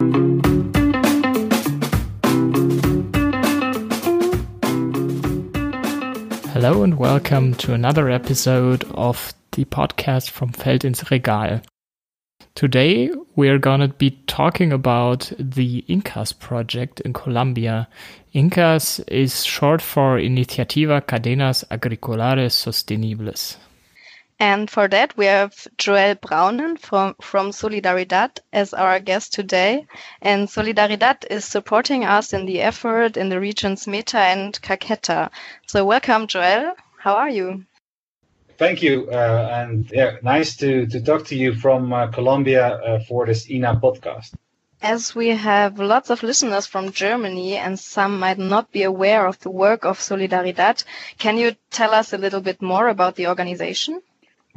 Hello 0.00 0.12
and 6.84 6.96
welcome 6.96 7.54
to 7.54 7.74
another 7.74 8.08
episode 8.08 8.84
of 8.92 9.34
the 9.50 9.64
podcast 9.64 10.30
from 10.30 10.52
Feld 10.52 10.84
ins 10.84 11.10
Regal. 11.10 11.62
Today 12.54 13.10
we 13.34 13.48
are 13.48 13.58
going 13.58 13.80
to 13.80 13.88
be 13.88 14.12
talking 14.28 14.72
about 14.72 15.32
the 15.36 15.84
INCAS 15.88 16.38
project 16.38 17.00
in 17.00 17.12
Colombia. 17.12 17.88
INCAS 18.32 19.00
is 19.08 19.44
short 19.44 19.82
for 19.82 20.16
Iniciativa 20.16 21.04
Cadenas 21.04 21.64
Agricolares 21.72 22.54
Sostenibles. 22.54 23.56
And 24.40 24.70
for 24.70 24.86
that, 24.86 25.16
we 25.16 25.26
have 25.26 25.66
Joel 25.78 26.14
Brounen 26.14 26.78
from, 26.78 27.16
from 27.20 27.50
Solidaridad 27.50 28.38
as 28.52 28.72
our 28.72 29.00
guest 29.00 29.32
today. 29.32 29.86
And 30.22 30.46
Solidaridad 30.46 31.24
is 31.28 31.44
supporting 31.44 32.04
us 32.04 32.32
in 32.32 32.46
the 32.46 32.60
effort 32.60 33.16
in 33.16 33.30
the 33.30 33.40
regions 33.40 33.88
Meta 33.88 34.20
and 34.20 34.60
Caqueta. 34.62 35.30
So 35.66 35.84
welcome, 35.84 36.28
Joel. 36.28 36.74
How 36.98 37.16
are 37.16 37.28
you? 37.28 37.64
Thank 38.58 38.80
you. 38.80 39.10
Uh, 39.10 39.48
and 39.52 39.90
yeah, 39.92 40.18
nice 40.22 40.56
to, 40.58 40.86
to 40.86 41.00
talk 41.00 41.26
to 41.26 41.36
you 41.36 41.54
from 41.54 41.92
uh, 41.92 42.06
Colombia 42.06 42.76
uh, 42.76 43.00
for 43.00 43.26
this 43.26 43.50
INA 43.50 43.80
podcast. 43.82 44.34
As 44.80 45.16
we 45.16 45.30
have 45.30 45.80
lots 45.80 46.10
of 46.10 46.22
listeners 46.22 46.66
from 46.66 46.92
Germany 46.92 47.56
and 47.56 47.76
some 47.76 48.20
might 48.20 48.38
not 48.38 48.70
be 48.70 48.84
aware 48.84 49.26
of 49.26 49.40
the 49.40 49.50
work 49.50 49.84
of 49.84 49.98
Solidaridad, 49.98 50.84
can 51.18 51.38
you 51.38 51.56
tell 51.72 51.92
us 51.92 52.12
a 52.12 52.18
little 52.18 52.40
bit 52.40 52.62
more 52.62 52.86
about 52.86 53.16
the 53.16 53.26
organization? 53.26 54.00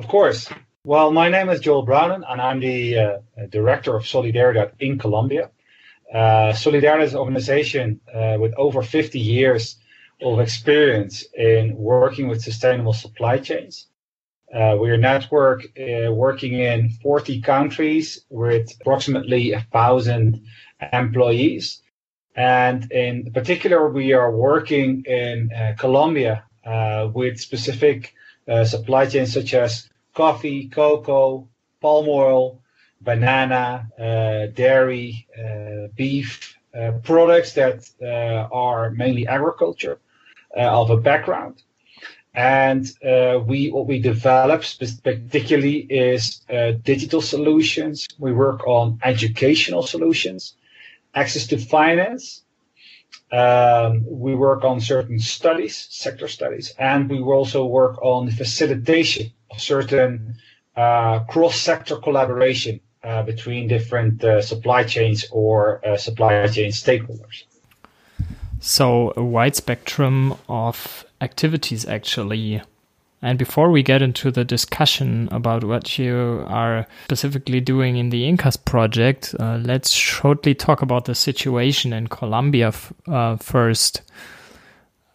Of 0.02 0.08
course. 0.08 0.50
Well, 0.84 1.12
my 1.12 1.30
name 1.30 1.50
is 1.50 1.60
Joel 1.60 1.86
Brounen, 1.86 2.24
and 2.28 2.42
I'm 2.42 2.60
the 2.60 2.98
uh, 2.98 3.18
director 3.52 3.96
of 3.96 4.02
Solidaridad 4.02 4.72
in 4.80 4.98
Colombia. 4.98 5.52
Uh, 6.12 6.54
Solidaridad 6.54 7.04
is 7.04 7.14
an 7.14 7.20
organization 7.20 8.02
uh, 8.12 8.38
with 8.40 8.52
over 8.58 8.82
50 8.82 9.20
years 9.20 9.78
of 10.20 10.40
experience 10.40 11.24
in 11.38 11.76
working 11.78 12.28
with 12.28 12.42
sustainable 12.42 12.94
supply 12.94 13.38
chains. 13.38 13.86
Uh, 14.52 14.76
we're 14.80 14.96
a 14.96 14.98
network 14.98 15.66
uh, 15.78 16.12
working 16.12 16.54
in 16.54 16.90
40 17.04 17.40
countries 17.42 18.26
with 18.32 18.74
approximately 18.82 19.52
a 19.52 19.62
thousand 19.72 20.44
employees. 20.92 21.80
And 22.36 22.92
in 22.92 23.32
particular, 23.32 23.88
we 23.88 24.14
are 24.14 24.36
working 24.36 25.04
in 25.06 25.52
uh, 25.54 25.76
Colombia 25.78 26.46
with 27.14 27.40
specific 27.40 28.16
supply 28.66 29.06
chains 29.06 29.32
such 29.34 29.54
as 29.54 29.88
coffee, 30.14 30.68
cocoa, 30.68 31.48
palm 31.82 32.08
oil, 32.08 32.62
banana, 33.02 33.90
uh, 34.00 34.48
dairy, 34.54 35.28
uh, 35.38 35.88
beef, 35.96 36.58
uh, 36.78 36.92
products 37.04 37.54
that 37.54 37.90
are 38.52 38.92
mainly 38.92 39.28
agriculture 39.28 40.00
of 40.56 40.90
a 40.90 40.98
background. 40.98 41.62
And 42.34 42.88
we 43.46 43.72
what 43.72 43.88
we 43.88 44.00
develop 44.00 44.64
particularly 45.04 45.80
is 45.80 46.42
digital 46.84 47.22
solutions. 47.22 48.08
We 48.20 48.32
work 48.32 48.66
on 48.68 49.00
educational 49.04 49.84
solutions, 49.84 50.56
access 51.14 51.48
to 51.48 51.58
finance. 51.58 52.44
Um, 53.32 54.06
we 54.06 54.36
work 54.36 54.64
on 54.64 54.82
certain 54.82 55.20
studies, 55.20 55.88
sector 55.90 56.28
studies, 56.28 56.74
and 56.78 57.10
we 57.10 57.20
also 57.20 57.66
work 57.66 58.02
on 58.02 58.26
the 58.26 58.34
facilitation 58.34 59.32
of 59.50 59.62
certain 59.62 60.36
uh, 60.76 61.20
cross-sector 61.30 61.98
collaboration 61.98 62.82
uh, 63.04 63.24
between 63.24 63.68
different 63.68 64.24
uh, 64.24 64.42
supply 64.42 64.84
chains 64.84 65.26
or 65.32 65.86
uh, 65.86 65.98
supply 65.98 66.46
chain 66.48 66.72
stakeholders. 66.72 67.44
So 68.60 69.14
a 69.18 69.24
wide 69.24 69.56
spectrum 69.56 70.36
of 70.48 71.06
activities 71.20 71.86
actually. 71.86 72.62
And 73.24 73.38
before 73.38 73.70
we 73.70 73.84
get 73.84 74.02
into 74.02 74.32
the 74.32 74.44
discussion 74.44 75.30
about 75.32 75.64
what 75.64 76.00
you 76.00 76.44
are 76.48 76.88
specifically 77.04 77.60
doing 77.60 77.98
in 77.98 78.10
the 78.10 78.24
INCAS 78.24 78.66
project, 78.66 79.36
uh, 79.40 79.60
let's 79.62 79.92
shortly 79.92 80.56
talk 80.56 80.82
about 80.82 81.06
the 81.06 81.14
situation 81.14 81.94
in 81.94 82.08
Colombia 82.08 82.74
uh, 83.08 83.36
first 83.38 84.02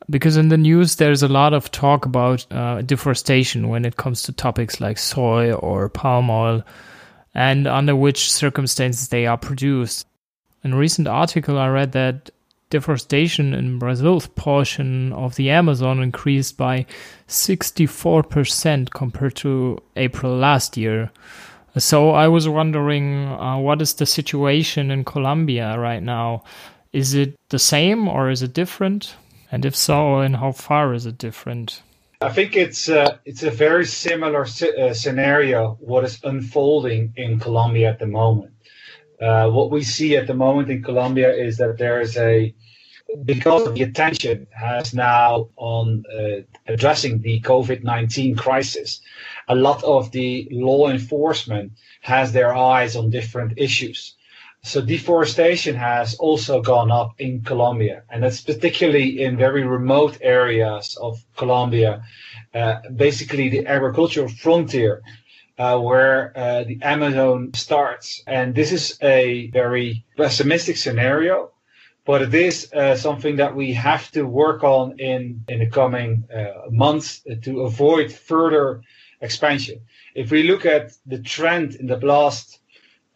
because 0.09 0.37
in 0.37 0.49
the 0.49 0.57
news 0.57 0.97
there's 0.97 1.23
a 1.23 1.29
lot 1.29 1.53
of 1.53 1.71
talk 1.71 2.07
about 2.07 2.47
uh, 2.53 2.83
deforestation 2.83 3.69
when 3.69 3.85
it 3.85 3.97
comes 3.97 4.23
to 4.23 4.33
topics 4.33 4.81
like 4.81 4.99
soy 4.99 5.53
or 5.53 5.89
palm 5.89 6.31
oil 6.31 6.63
and 7.35 7.67
under 7.67 7.95
which 7.95 8.33
circumstances 8.33 9.09
they 9.09 9.27
are 9.27 9.37
produced. 9.37 10.07
In 10.65 10.73
a 10.73 10.77
recent 10.77 11.07
article, 11.07 11.59
I 11.59 11.69
read 11.69 11.93
that 11.93 12.31
deforestation 12.77 13.55
in 13.55 13.79
Brazil's 13.79 14.27
portion 14.27 15.13
of 15.13 15.37
the 15.37 15.51
Amazon 15.51 16.03
increased 16.03 16.57
by 16.57 16.87
64% 17.29 18.91
compared 18.91 19.37
to 19.37 19.79
April 19.97 20.37
last 20.37 20.77
year. 20.77 21.11
So 21.79 22.11
I 22.11 22.29
was 22.29 22.49
wondering, 22.49 23.27
uh, 23.27 23.59
what 23.59 23.83
is 23.83 23.95
the 23.95 24.07
situation 24.07 24.91
in 24.91 25.05
Colombia 25.05 25.79
right 25.79 26.03
now? 26.03 26.43
Is 26.93 27.15
it 27.15 27.37
the 27.49 27.59
same 27.59 28.09
or 28.09 28.31
is 28.31 28.43
it 28.43 28.55
different? 28.55 29.15
And 29.53 29.65
if 29.65 29.77
so, 29.77 30.21
in 30.21 30.35
how 30.35 30.53
far 30.53 30.95
is 30.95 31.07
it 31.07 31.19
different? 31.19 31.83
I 32.21 32.31
think 32.31 32.57
it's 32.57 32.89
uh, 32.89 33.19
it's 33.25 33.43
a 33.43 33.51
very 33.51 33.85
similar 33.85 34.45
uh, 34.45 34.95
scenario 34.95 35.77
what 35.81 36.05
is 36.05 36.19
unfolding 36.25 37.13
in 37.17 37.39
Colombia 37.39 37.91
at 37.91 37.99
the 37.99 38.07
moment. 38.07 38.53
Uh, 39.21 39.49
what 39.51 39.71
we 39.71 39.83
see 39.83 40.17
at 40.17 40.27
the 40.27 40.35
moment 40.35 40.71
in 40.71 40.83
Colombia 40.83 41.31
is 41.33 41.57
that 41.59 41.77
there 41.79 42.01
is 42.01 42.17
a 42.17 42.55
because 43.25 43.73
the 43.73 43.83
attention 43.83 44.47
has 44.51 44.93
now 44.93 45.49
on 45.57 46.05
uh, 46.13 46.43
addressing 46.67 47.21
the 47.23 47.41
COVID 47.41 47.85
nineteen 47.85 48.37
crisis, 48.37 49.01
a 49.49 49.55
lot 49.55 49.83
of 49.85 50.11
the 50.11 50.49
law 50.51 50.89
enforcement 50.89 51.73
has 52.03 52.33
their 52.33 52.55
eyes 52.55 52.97
on 52.97 53.11
different 53.11 53.55
issues. 53.57 54.15
So 54.63 54.81
deforestation 54.81 55.77
has 55.77 56.17
also 56.17 56.61
gone 56.61 56.91
up 56.91 57.15
in 57.19 57.43
Colombia, 57.43 58.03
and 58.11 58.23
that's 58.23 58.41
particularly 58.41 59.23
in 59.23 59.37
very 59.37 59.63
remote 59.63 60.19
areas 60.21 60.99
of 61.01 61.25
Colombia, 61.37 62.03
uh, 62.53 62.81
basically 62.97 63.49
the 63.49 63.67
agricultural 63.67 64.29
frontier, 64.29 65.03
uh, 65.59 65.79
where 65.79 66.33
uh, 66.37 66.65
the 66.65 66.79
Amazon 66.83 67.53
starts. 67.55 68.23
And 68.27 68.57
this 68.57 68.73
is 68.73 68.99
a 69.01 69.51
very 69.53 70.05
pessimistic 70.17 70.77
scenario, 70.77 71.53
but 72.07 72.23
it 72.23 72.33
is 72.33 72.73
uh, 72.73 72.97
something 72.97 73.37
that 73.37 73.55
we 73.55 73.75
have 73.75 74.11
to 74.13 74.23
work 74.23 74.63
on 74.63 74.99
in, 75.01 75.45
in 75.49 75.59
the 75.59 75.67
coming 75.67 76.25
uh, 76.35 76.71
months 76.71 77.21
to 77.43 77.63
avoid 77.63 78.13
further 78.13 78.81
expansion. 79.21 79.81
If 80.15 80.31
we 80.31 80.45
look 80.45 80.65
at 80.65 80.93
the 81.05 81.19
trend 81.19 81.75
in 81.75 81.89
the 81.89 81.99
last 81.99 82.61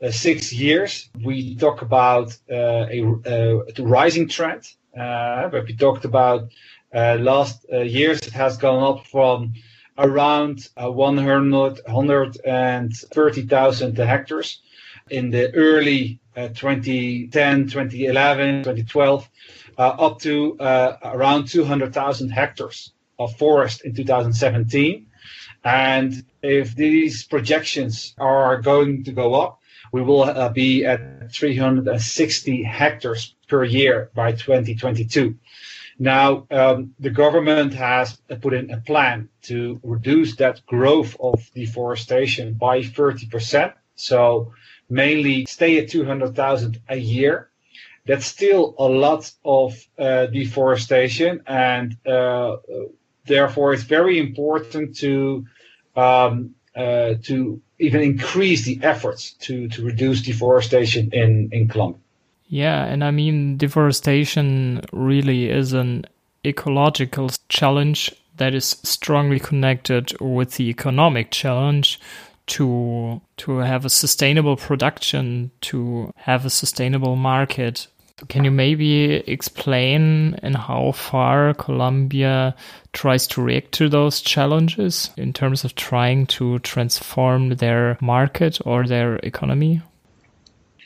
uh, 0.02 0.10
six 0.10 0.52
years, 0.52 1.08
we 1.24 1.54
talk 1.54 1.82
about 1.82 2.36
uh, 2.50 2.88
a, 2.90 3.04
uh, 3.26 3.60
a, 3.78 3.82
rising 3.82 4.26
trend. 4.28 4.64
but 4.92 5.64
we 5.66 5.76
talked 5.76 6.04
about 6.04 6.50
last 6.92 7.64
years, 7.70 8.18
it 8.18 8.32
has 8.32 8.56
gone 8.56 8.82
up 8.82 9.06
from 9.06 9.54
around 9.98 10.68
100, 10.76 11.80
130,000 11.86 13.98
hectares 13.98 14.60
in 15.10 15.30
the 15.30 15.54
early 15.54 16.20
2010, 16.36 17.68
2011, 17.68 18.62
2012, 18.62 19.28
up 19.78 20.20
to 20.20 20.56
around 21.02 21.46
200,000 21.46 22.28
hectares 22.30 22.92
of 23.18 23.36
forest 23.36 23.84
in 23.84 23.94
2017. 23.94 25.06
And 25.62 26.24
if 26.42 26.74
these 26.74 27.24
projections 27.24 28.14
are 28.18 28.60
going 28.60 29.04
to 29.04 29.12
go 29.12 29.34
up, 29.34 29.60
we 29.92 30.02
will 30.02 30.22
uh, 30.22 30.48
be 30.48 30.84
at 30.86 31.32
360 31.32 32.62
hectares 32.62 33.34
per 33.48 33.64
year 33.64 34.10
by 34.14 34.32
2022. 34.32 35.36
Now, 35.98 36.46
um, 36.50 36.94
the 36.98 37.10
government 37.10 37.74
has 37.74 38.16
put 38.40 38.54
in 38.54 38.70
a 38.70 38.80
plan 38.80 39.28
to 39.42 39.80
reduce 39.82 40.36
that 40.36 40.64
growth 40.64 41.14
of 41.20 41.50
deforestation 41.54 42.54
by 42.54 42.80
30%. 42.80 43.74
So 43.96 44.52
mainly 44.90 45.46
stay 45.46 45.78
at 45.78 45.88
200,000 45.88 46.80
a 46.88 46.96
year. 46.96 47.48
That's 48.06 48.26
still 48.26 48.74
a 48.78 48.88
lot 48.88 49.30
of 49.44 49.74
uh, 49.98 50.26
deforestation, 50.26 51.42
and 51.46 51.96
uh, 52.06 52.56
therefore 53.26 53.72
it's 53.74 53.84
very 53.84 54.18
important 54.18 54.96
to 54.96 55.46
um, 55.94 56.54
uh, 56.74 57.14
to 57.22 57.60
even 57.78 58.00
increase 58.00 58.64
the 58.64 58.78
efforts 58.82 59.32
to, 59.32 59.68
to 59.68 59.84
reduce 59.84 60.22
deforestation 60.22 61.10
in, 61.12 61.48
in 61.52 61.68
Colombia. 61.68 62.00
Yeah, 62.46 62.84
and 62.84 63.02
I 63.02 63.10
mean, 63.10 63.56
deforestation 63.56 64.82
really 64.92 65.48
is 65.48 65.72
an 65.72 66.06
ecological 66.44 67.30
challenge 67.48 68.14
that 68.36 68.54
is 68.54 68.76
strongly 68.82 69.38
connected 69.38 70.18
with 70.20 70.56
the 70.56 70.68
economic 70.68 71.30
challenge 71.30 72.00
to 72.50 73.20
to 73.38 73.58
have 73.58 73.84
a 73.84 73.90
sustainable 73.90 74.56
production, 74.56 75.50
to 75.62 76.12
have 76.16 76.44
a 76.44 76.50
sustainable 76.50 77.16
market. 77.16 77.86
Can 78.28 78.44
you 78.44 78.50
maybe 78.50 79.14
explain 79.14 80.34
in 80.42 80.52
how 80.52 80.92
far 80.92 81.54
Colombia 81.54 82.54
tries 82.92 83.26
to 83.28 83.40
react 83.40 83.72
to 83.72 83.88
those 83.88 84.20
challenges 84.20 85.10
in 85.16 85.32
terms 85.32 85.64
of 85.64 85.74
trying 85.74 86.26
to 86.26 86.58
transform 86.58 87.56
their 87.56 87.96
market 88.02 88.58
or 88.66 88.86
their 88.86 89.16
economy? 89.22 89.80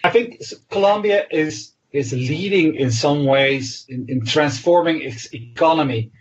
I 0.05 0.11
think 0.11 0.40
Colombia 0.70 1.26
is 1.31 1.72
is 1.90 2.12
leading 2.12 2.75
in 2.75 2.90
some 2.90 3.25
ways 3.25 3.87
in, 3.88 4.06
in 4.08 4.25
transforming 4.26 5.00
its 5.00 5.32
economy 5.32 6.12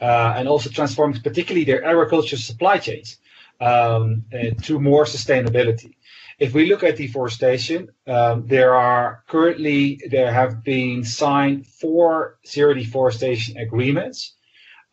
uh, 0.00 0.34
and 0.36 0.46
also 0.46 0.70
transforming 0.70 1.20
particularly 1.20 1.64
their 1.64 1.84
agriculture 1.84 2.36
supply 2.36 2.78
chains 2.78 3.18
um, 3.62 4.24
uh, 4.34 4.50
to 4.62 4.80
more 4.80 5.04
sustainability. 5.04 5.94
If 6.38 6.52
we 6.54 6.66
look 6.66 6.82
at 6.82 6.96
deforestation, 6.96 7.88
um, 8.06 8.46
there 8.46 8.74
are 8.74 9.22
currently 9.28 10.00
there 10.10 10.32
have 10.32 10.64
been 10.64 11.04
signed 11.04 11.66
four 11.66 12.38
zero 12.44 12.74
deforestation 12.74 13.58
agreements 13.58 14.34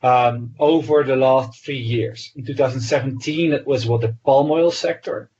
um, 0.03 0.53
over 0.59 1.03
the 1.03 1.15
last 1.15 1.65
three 1.65 1.79
years. 1.79 2.31
In 2.35 2.45
2017, 2.45 3.53
it 3.53 3.65
was 3.65 3.87
what 3.87 4.01
the 4.01 4.15
palm 4.23 4.51
oil 4.51 4.71
sector. 4.71 5.31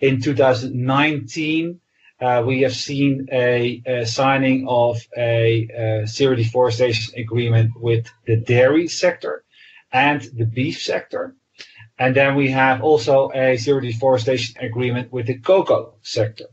In 0.00 0.20
2019, 0.20 1.80
uh, 2.20 2.42
we 2.46 2.62
have 2.62 2.74
seen 2.74 3.28
a, 3.32 3.82
a 3.86 4.06
signing 4.06 4.66
of 4.68 5.00
a, 5.16 5.68
a, 5.76 6.06
zero 6.06 6.36
deforestation 6.36 7.14
agreement 7.16 7.72
with 7.76 8.06
the 8.26 8.36
dairy 8.36 8.86
sector 8.88 9.44
and 9.92 10.22
the 10.34 10.44
beef 10.44 10.80
sector. 10.80 11.34
And 11.98 12.14
then 12.14 12.36
we 12.36 12.50
have 12.50 12.82
also 12.82 13.30
a 13.34 13.56
zero 13.56 13.80
deforestation 13.80 14.54
agreement 14.60 15.12
with 15.12 15.26
the 15.26 15.38
cocoa 15.38 15.94
sector. 16.02 16.46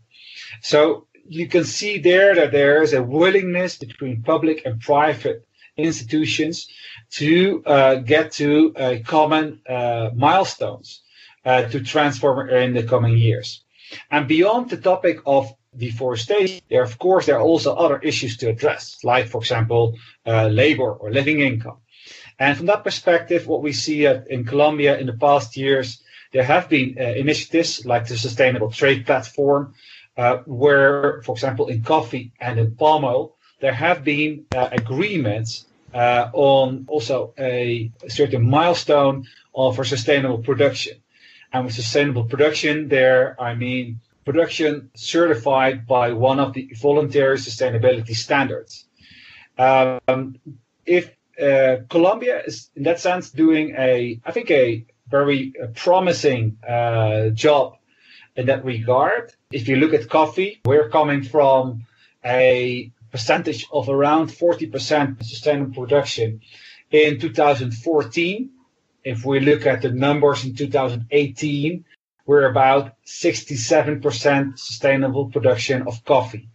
So 0.62 1.08
you 1.28 1.48
can 1.48 1.64
see 1.64 2.00
there 2.00 2.36
that 2.36 2.52
there 2.52 2.82
is 2.82 2.94
a 2.94 3.04
willingness 3.04 3.78
between 3.78 4.24
public 4.24 4.66
and 4.66 4.80
private 4.80 5.48
institutions 5.78 6.68
to 7.12 7.64
uh, 7.66 7.96
get 7.96 8.32
to 8.34 8.74
uh, 8.76 8.96
common 9.06 9.62
uh, 9.68 10.10
milestones 10.16 11.02
uh, 11.46 11.64
to 11.64 11.82
transform 11.82 12.50
in 12.50 12.74
the 12.74 12.84
coming 12.84 13.18
years. 13.18 13.64
And 14.10 14.28
beyond 14.28 14.70
the 14.70 14.78
topic 14.78 15.20
of 15.26 15.54
deforestation, 15.78 16.62
there 16.70 16.84
of 16.84 16.98
course 16.98 17.26
there 17.26 17.38
are 17.38 17.42
also 17.42 17.76
other 17.76 18.00
issues 18.00 18.38
to 18.38 18.50
address, 18.50 18.98
like 19.04 19.28
for 19.28 19.42
example 19.42 19.96
uh, 20.26 20.48
labor 20.48 20.94
or 20.94 21.12
living 21.12 21.42
income. 21.42 21.78
And 22.40 22.58
from 22.58 22.66
that 22.68 22.84
perspective, 22.84 23.48
what 23.48 23.62
we 23.62 23.72
see 23.72 24.06
in 24.06 24.46
Colombia 24.46 24.98
in 24.98 25.08
the 25.08 25.14
past 25.14 25.56
years, 25.56 26.02
there 26.34 26.44
have 26.44 26.68
been 26.68 26.98
uh, 27.00 27.04
initiatives 27.04 27.86
like 27.86 28.08
the 28.08 28.18
Sustainable 28.18 28.72
Trade 28.72 29.06
Platform, 29.06 29.74
uh, 30.18 30.38
where, 30.46 31.22
for 31.24 31.34
example, 31.34 31.68
in 31.68 31.82
coffee 31.82 32.34
and 32.40 32.60
in 32.60 32.76
palm 32.76 33.06
oil, 33.06 33.36
there 33.62 33.74
have 33.74 34.04
been 34.04 34.46
uh, 34.54 34.70
agreements 34.72 35.66
uh, 35.94 36.30
on 36.34 36.86
also 36.90 37.34
a 37.40 37.92
certain 38.10 38.48
milestone 38.50 39.26
for 39.54 39.86
sustainable 39.86 40.40
production. 40.40 40.98
And 41.54 41.66
with 41.66 41.74
sustainable 41.74 42.26
production, 42.26 42.90
there 42.90 43.42
I 43.42 43.56
mean 43.56 44.02
production 44.26 44.90
certified 44.96 45.88
by 45.88 46.12
one 46.12 46.40
of 46.42 46.52
the 46.52 46.70
voluntary 46.82 47.38
sustainability 47.38 48.16
standards. 48.16 48.86
Um, 49.58 50.36
if 50.86 51.12
uh, 51.42 51.78
Colombia 51.90 52.42
is, 52.46 52.70
in 52.76 52.84
that 52.84 53.00
sense, 53.00 53.30
doing 53.30 53.76
a, 53.78 54.20
I 54.26 54.32
think, 54.32 54.52
a 54.52 54.86
very 55.08 55.54
uh, 55.62 55.68
promising 55.76 56.58
uh, 56.68 57.30
job 57.30 57.78
in 58.36 58.48
that 58.48 58.66
regard. 58.66 59.34
If 59.52 59.68
you 59.68 59.76
look 59.78 59.94
at 59.94 60.10
coffee, 60.10 60.62
we're 60.66 60.90
coming 60.90 61.24
from 61.24 61.86
a 62.24 62.92
percentage 63.12 63.66
of 63.72 63.88
around 63.90 64.30
40% 64.30 65.24
sustainable 65.24 65.74
production 65.74 66.42
in 66.92 67.20
2014. 67.20 68.50
If 69.04 69.24
we 69.24 69.40
look 69.40 69.66
at 69.66 69.82
the 69.82 69.92
numbers 69.92 70.44
in 70.46 70.56
2018, 70.56 71.86
we're 72.26 72.50
about 72.50 72.96
67% 73.06 74.58
sustainable 74.58 75.30
production 75.30 75.84
of 75.88 76.04
coffee. 76.04 76.50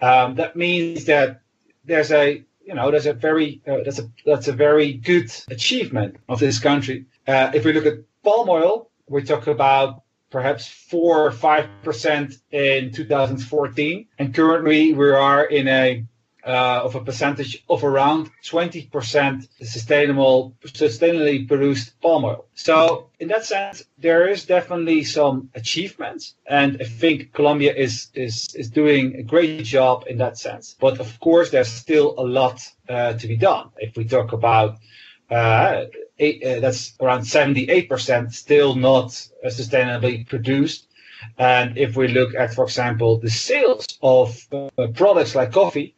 Um, 0.00 0.34
that 0.34 0.56
means 0.56 1.04
that 1.04 1.42
there's 1.84 2.10
a 2.10 2.44
you 2.66 2.74
know 2.74 2.90
that's 2.90 3.06
a 3.06 3.12
very 3.12 3.60
uh, 3.66 3.78
that's 3.84 3.98
a 3.98 4.10
that's 4.24 4.48
a 4.48 4.52
very 4.52 4.94
good 4.94 5.30
achievement 5.50 6.16
of 6.28 6.40
this 6.40 6.58
country. 6.58 7.06
Uh, 7.26 7.50
if 7.54 7.64
we 7.64 7.72
look 7.72 7.86
at 7.86 7.98
palm 8.22 8.48
oil, 8.48 8.90
we 9.08 9.22
talk 9.22 9.46
about 9.46 10.02
perhaps 10.30 10.66
four 10.66 11.26
or 11.26 11.30
five 11.30 11.68
percent 11.82 12.34
in 12.50 12.92
2014, 12.92 14.06
and 14.18 14.34
currently 14.34 14.92
we 14.92 15.10
are 15.10 15.44
in 15.44 15.68
a 15.68 16.04
uh, 16.46 16.82
of 16.84 16.94
a 16.94 17.00
percentage 17.00 17.64
of 17.68 17.84
around 17.84 18.30
20% 18.44 19.48
sustainable, 19.62 20.54
sustainably 20.64 21.48
produced 21.48 21.98
palm 22.00 22.24
oil. 22.24 22.46
So 22.54 23.08
in 23.18 23.28
that 23.28 23.44
sense, 23.44 23.84
there 23.98 24.28
is 24.28 24.44
definitely 24.44 25.04
some 25.04 25.50
achievements, 25.54 26.34
and 26.46 26.76
I 26.80 26.84
think 26.84 27.32
Colombia 27.32 27.74
is 27.74 28.08
is 28.14 28.54
is 28.54 28.68
doing 28.70 29.16
a 29.16 29.22
great 29.22 29.64
job 29.64 30.04
in 30.06 30.18
that 30.18 30.36
sense. 30.36 30.76
But 30.78 31.00
of 31.00 31.18
course, 31.20 31.50
there's 31.50 31.68
still 31.68 32.14
a 32.18 32.24
lot 32.24 32.60
uh, 32.88 33.14
to 33.14 33.26
be 33.26 33.36
done. 33.36 33.70
If 33.78 33.96
we 33.96 34.04
talk 34.04 34.32
about 34.32 34.76
uh, 35.30 35.84
eight, 36.18 36.44
uh, 36.44 36.60
that's 36.60 36.94
around 37.00 37.22
78% 37.22 38.32
still 38.32 38.74
not 38.74 39.06
uh, 39.42 39.48
sustainably 39.48 40.28
produced. 40.28 40.88
And 41.38 41.78
if 41.78 41.96
we 41.96 42.08
look 42.08 42.34
at, 42.34 42.54
for 42.54 42.64
example, 42.64 43.18
the 43.18 43.30
sales 43.30 43.86
of 44.02 44.46
uh, 44.52 44.88
products 44.94 45.34
like 45.34 45.52
coffee, 45.52 45.94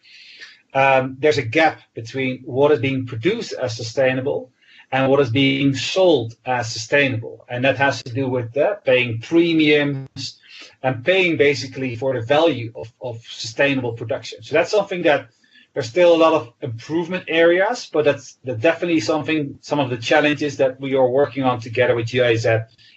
um, 0.76 1.16
there's 1.18 1.38
a 1.38 1.42
gap 1.58 1.80
between 1.94 2.42
what 2.44 2.70
is 2.70 2.80
being 2.80 3.06
produced 3.06 3.54
as 3.54 3.74
sustainable 3.74 4.52
and 4.92 5.10
what 5.10 5.20
is 5.20 5.30
being 5.30 5.74
sold 5.74 6.34
as 6.44 6.70
sustainable. 6.70 7.46
And 7.48 7.64
that 7.64 7.78
has 7.78 8.02
to 8.02 8.12
do 8.12 8.28
with 8.28 8.54
uh, 8.58 8.74
paying 8.84 9.22
premiums 9.22 10.38
and 10.82 11.02
paying 11.02 11.38
basically 11.38 11.96
for 11.96 12.12
the 12.12 12.26
value 12.26 12.72
of, 12.76 12.92
of 13.00 13.22
sustainable 13.26 13.94
production. 13.94 14.42
So 14.42 14.54
that's 14.54 14.70
something 14.70 15.02
that 15.02 15.30
there's 15.72 15.88
still 15.88 16.14
a 16.14 16.22
lot 16.24 16.34
of 16.34 16.52
improvement 16.60 17.24
areas, 17.28 17.88
but 17.90 18.04
that's, 18.04 18.36
that's 18.44 18.60
definitely 18.60 19.00
something, 19.00 19.58
some 19.62 19.80
of 19.80 19.88
the 19.88 19.96
challenges 19.96 20.58
that 20.58 20.78
we 20.78 20.94
are 20.94 21.08
working 21.08 21.44
on 21.44 21.58
together 21.58 21.94
with 21.94 22.08
GIZ 22.08 22.46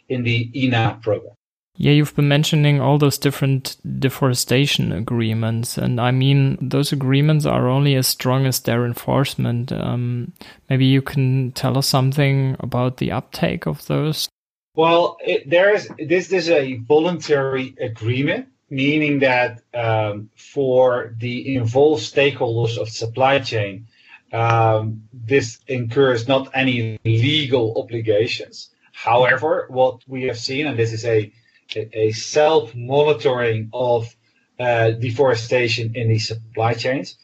in 0.10 0.24
the 0.24 0.52
INA 0.54 1.00
program. 1.02 1.39
Yeah, 1.82 1.94
you've 1.94 2.14
been 2.14 2.28
mentioning 2.28 2.82
all 2.82 2.98
those 2.98 3.18
different 3.18 3.78
deforestation 4.00 4.92
agreements, 4.92 5.78
and 5.78 6.02
I 6.02 6.12
mean, 6.12 6.58
those 6.62 6.92
agreements 6.92 7.46
are 7.46 7.70
only 7.70 7.96
as 7.96 8.06
strong 8.06 8.46
as 8.46 8.60
their 8.60 8.86
enforcement. 8.86 9.72
Um, 9.72 10.34
maybe 10.70 10.86
you 10.86 11.02
can 11.02 11.54
tell 11.54 11.78
us 11.78 11.88
something 11.88 12.58
about 12.60 12.98
the 12.98 13.14
uptake 13.14 13.66
of 13.66 13.88
those. 13.88 14.28
Well, 14.76 15.16
it, 15.22 15.50
there 15.50 15.74
is 15.74 15.90
this 15.98 16.34
is 16.34 16.50
a 16.50 16.76
voluntary 16.80 17.76
agreement, 17.80 18.50
meaning 18.70 19.20
that 19.20 19.62
um, 19.74 20.30
for 20.36 21.16
the 21.18 21.56
involved 21.56 22.04
stakeholders 22.04 22.78
of 22.78 22.88
the 22.88 22.94
supply 22.94 23.40
chain, 23.40 23.88
um, 24.34 25.04
this 25.14 25.60
incurs 25.66 26.28
not 26.28 26.50
any 26.54 27.00
legal 27.06 27.82
obligations. 27.82 28.68
However, 28.92 29.68
what 29.70 30.02
we 30.10 30.24
have 30.24 30.38
seen, 30.38 30.68
and 30.68 30.78
this 30.78 30.92
is 30.92 31.06
a 31.06 31.32
a 31.76 32.12
self-monitoring 32.12 33.70
of 33.74 34.16
uh, 34.60 34.92
deforestation 34.92 35.96
in 35.96 36.10
these 36.10 36.28
supply 36.28 36.74
chains. 36.74 37.18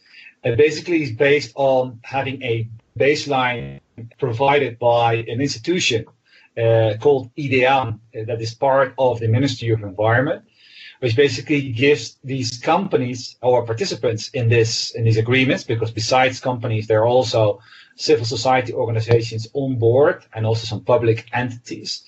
And 0.44 0.58
basically 0.58 1.04
is 1.04 1.12
based 1.12 1.52
on 1.56 2.00
having 2.04 2.42
a 2.44 2.70
baseline 2.98 3.80
provided 4.20 4.78
by 4.80 5.16
an 5.16 5.42
institution 5.42 6.06
uh, 6.58 6.94
called 7.02 7.32
IDEAM, 7.38 7.88
uh, 7.88 8.24
that 8.25 8.42
is 8.42 8.54
part 8.54 8.94
of 8.98 9.20
the 9.20 9.28
Ministry 9.28 9.70
of 9.70 9.82
Environment, 9.82 10.44
which 11.00 11.16
basically 11.16 11.72
gives 11.72 12.18
these 12.24 12.58
companies 12.58 13.36
or 13.42 13.66
participants 13.66 14.30
in 14.30 14.48
this 14.48 14.92
in 14.92 15.04
these 15.04 15.18
agreements, 15.18 15.64
because 15.64 15.92
besides 15.92 16.40
companies, 16.40 16.88
there 16.88 17.02
are 17.02 17.08
also 17.08 17.60
civil 17.96 18.25
society 18.25 18.74
organizations 18.74 19.48
on 19.54 19.75
board 19.75 20.25
and 20.34 20.46
also 20.46 20.66
some 20.66 20.84
public 20.84 21.28
entities. 21.34 22.04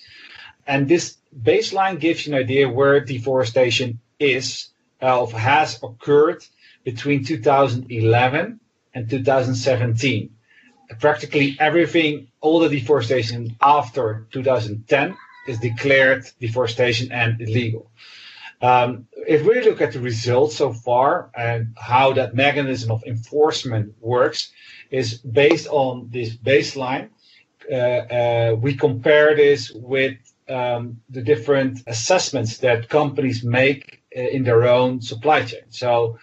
And 0.68 0.86
this 0.88 1.16
baseline 1.42 1.98
gives 1.98 2.26
you 2.26 2.34
an 2.34 2.38
idea 2.38 2.68
where 2.68 3.00
deforestation 3.00 3.98
is 4.20 4.68
uh, 5.02 5.22
of 5.22 5.32
has 5.32 5.82
occurred 5.82 6.44
between 6.84 7.24
2011 7.24 8.60
and 8.94 9.10
2017. 9.10 10.30
Practically 11.00 11.56
everything, 11.58 12.28
all 12.40 12.60
the 12.60 12.68
deforestation 12.68 13.56
after 13.60 14.26
2010 14.30 15.16
is 15.48 15.58
declared 15.58 16.24
deforestation 16.40 17.10
and 17.12 17.40
illegal. 17.40 17.90
Um, 18.60 19.06
if 19.26 19.44
we 19.46 19.60
look 19.62 19.80
at 19.80 19.92
the 19.92 20.00
results 20.00 20.56
so 20.56 20.72
far 20.72 21.30
and 21.34 21.76
how 21.78 22.12
that 22.14 22.34
mechanism 22.34 22.90
of 22.90 23.02
enforcement 23.04 23.94
works, 24.00 24.52
is 24.90 25.18
based 25.18 25.68
on 25.68 26.08
this 26.10 26.34
baseline. 26.36 27.10
Uh, 27.70 27.74
uh, 27.74 28.56
we 28.58 28.74
compare 28.74 29.36
this 29.36 29.70
with 29.70 30.16
um, 30.48 31.00
the 31.10 31.22
different 31.22 31.80
assessments 31.86 32.58
that 32.58 32.88
companies 32.88 33.44
make 33.44 34.02
uh, 34.16 34.20
in 34.20 34.44
their 34.44 34.66
own 34.66 35.00
supply 35.00 35.44
chain. 35.44 35.70
So 35.70 36.18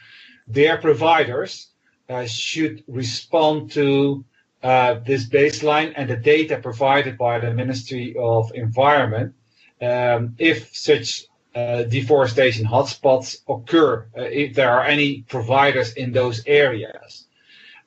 their 0.48 0.77
providers 0.77 1.70
uh, 2.10 2.25
should 2.25 2.84
respond 2.88 3.72
to 3.72 4.25
uh, 4.63 4.96
this 5.05 5.27
baseline 5.27 5.94
and 5.96 6.10
the 6.10 6.15
data 6.15 6.58
provided 6.58 7.17
by 7.17 7.39
the 7.39 7.53
Ministry 7.53 8.15
of 8.17 8.51
Environment 8.55 9.34
um, 9.82 10.36
if 10.38 10.75
such 10.75 11.25
uh, 11.53 11.84
deforestation 11.84 12.65
hotspots 12.65 13.38
occur, 13.48 14.08
uh, 14.17 14.22
if 14.22 14.55
there 14.55 14.72
are 14.72 14.84
any 14.84 15.22
providers 15.22 15.94
in 15.94 16.12
those 16.12 16.44
areas. 16.46 17.27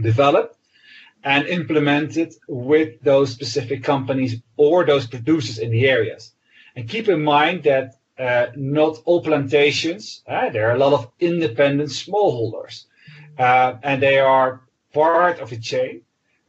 developed 0.00 0.56
and 1.24 1.46
implement 1.46 2.16
it 2.16 2.34
with 2.48 3.00
those 3.02 3.30
specific 3.30 3.84
companies 3.84 4.40
or 4.56 4.84
those 4.84 5.06
producers 5.06 5.58
in 5.58 5.70
the 5.70 5.88
areas. 5.88 6.32
And 6.74 6.88
keep 6.88 7.08
in 7.08 7.22
mind 7.22 7.64
that 7.64 7.96
uh, 8.18 8.46
not 8.56 8.98
all 9.04 9.22
plantations, 9.22 10.22
uh, 10.26 10.50
there 10.50 10.68
are 10.68 10.74
a 10.74 10.78
lot 10.78 10.92
of 10.92 11.10
independent 11.20 11.90
smallholders, 11.90 12.84
and 13.38 14.02
they 14.02 14.18
are 14.18 14.60
part 14.92 15.40
of 15.40 15.52
a 15.52 15.56
chain. 15.56 16.02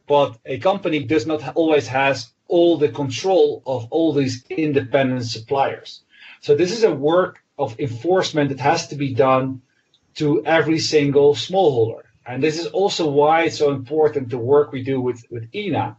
But 0.06 0.38
a 0.44 0.58
company 0.58 1.04
does 1.04 1.26
not 1.26 1.56
always 1.56 1.86
has 1.88 2.30
all 2.48 2.76
the 2.76 2.90
control 2.90 3.62
of 3.66 3.88
all 3.90 4.12
these 4.12 4.44
independent 4.50 5.24
suppliers. 5.24 6.02
So 6.40 6.54
this 6.54 6.72
is 6.72 6.84
a 6.84 6.92
work 6.92 7.42
of 7.58 7.78
enforcement 7.80 8.50
that 8.50 8.60
has 8.60 8.88
to 8.88 8.96
be 8.96 9.14
done 9.14 9.62
to 10.16 10.44
every 10.44 10.78
single 10.78 11.34
smallholder. 11.34 12.03
And 12.26 12.42
this 12.42 12.58
is 12.58 12.66
also 12.66 13.08
why 13.08 13.42
it's 13.44 13.58
so 13.58 13.70
important 13.70 14.30
the 14.30 14.38
work 14.38 14.72
we 14.72 14.82
do 14.82 15.00
with, 15.00 15.24
with 15.30 15.48
INA 15.52 15.96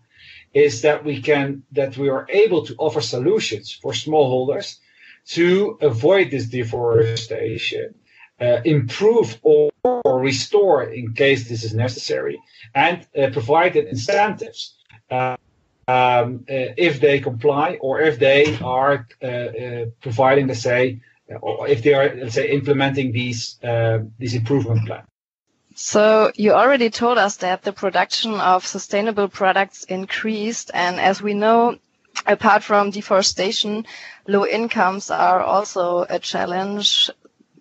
is 0.54 0.82
that 0.82 1.04
we 1.04 1.22
can 1.22 1.64
that 1.74 1.98
we 1.98 2.10
are 2.10 2.26
able 2.30 2.66
to 2.66 2.76
offer 2.78 3.02
solutions 3.02 3.72
for 3.72 3.92
smallholders 3.92 4.80
to 5.28 5.78
avoid 5.82 6.32
this 6.32 6.46
deforestation, 6.46 7.94
uh, 8.40 8.62
improve 8.64 9.38
or, 9.42 9.72
or, 9.84 10.20
restore 10.20 10.84
in 10.84 11.14
case 11.14 11.50
this 11.50 11.64
is 11.64 11.74
necessary, 11.74 12.40
and 12.74 13.06
uh, 13.18 13.30
provide 13.32 13.76
incentives. 13.76 14.76
Uh, 15.12 15.36
um, 15.88 16.46
uh, 16.50 16.74
if 16.78 17.00
they 17.00 17.20
comply 17.20 17.78
or 17.80 18.02
if 18.02 18.18
they 18.18 18.58
are 18.58 19.06
uh, 19.22 19.26
uh, 19.28 19.86
providing, 20.02 20.48
let's 20.48 20.62
say, 20.62 21.00
or 21.42 21.68
if 21.68 21.84
they 21.84 21.94
are, 21.94 22.16
let's 22.16 22.34
say, 22.34 22.50
implementing 22.50 23.12
these 23.12 23.60
these 24.18 24.34
improvement 24.34 24.88
plans. 24.88 25.08
So 25.78 26.32
you 26.36 26.54
already 26.54 26.90
told 26.90 27.18
us 27.18 27.36
that 27.38 27.64
the 27.64 27.74
production 27.74 28.36
of 28.36 28.66
sustainable 28.66 29.28
products 29.28 29.84
increased, 29.84 30.72
and 30.74 31.02
as 31.02 31.22
we 31.22 31.34
know, 31.34 31.78
apart 32.26 32.64
from 32.64 32.92
deforestation, 32.92 33.86
low 34.26 34.46
incomes 34.46 35.12
are 35.12 35.42
also 35.42 36.06
a 36.10 36.18
challenge 36.18 37.12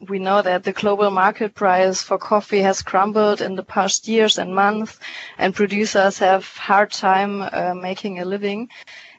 we 0.09 0.19
know 0.19 0.43
that 0.43 0.65
the 0.65 0.73
global 0.73 1.11
market 1.11 1.55
price 1.55 2.03
for 2.03 2.19
coffee 2.19 2.61
has 2.61 2.83
crumbled 2.83 3.41
in 3.41 3.57
the 3.57 3.63
past 3.63 4.07
years 4.09 4.39
and 4.39 4.55
months, 4.55 4.99
and 5.39 5.55
producers 5.55 6.19
have 6.19 6.47
hard 6.57 6.91
time 6.93 7.43
uh, 7.43 7.75
making 7.75 8.21
a 8.21 8.25
living. 8.25 8.69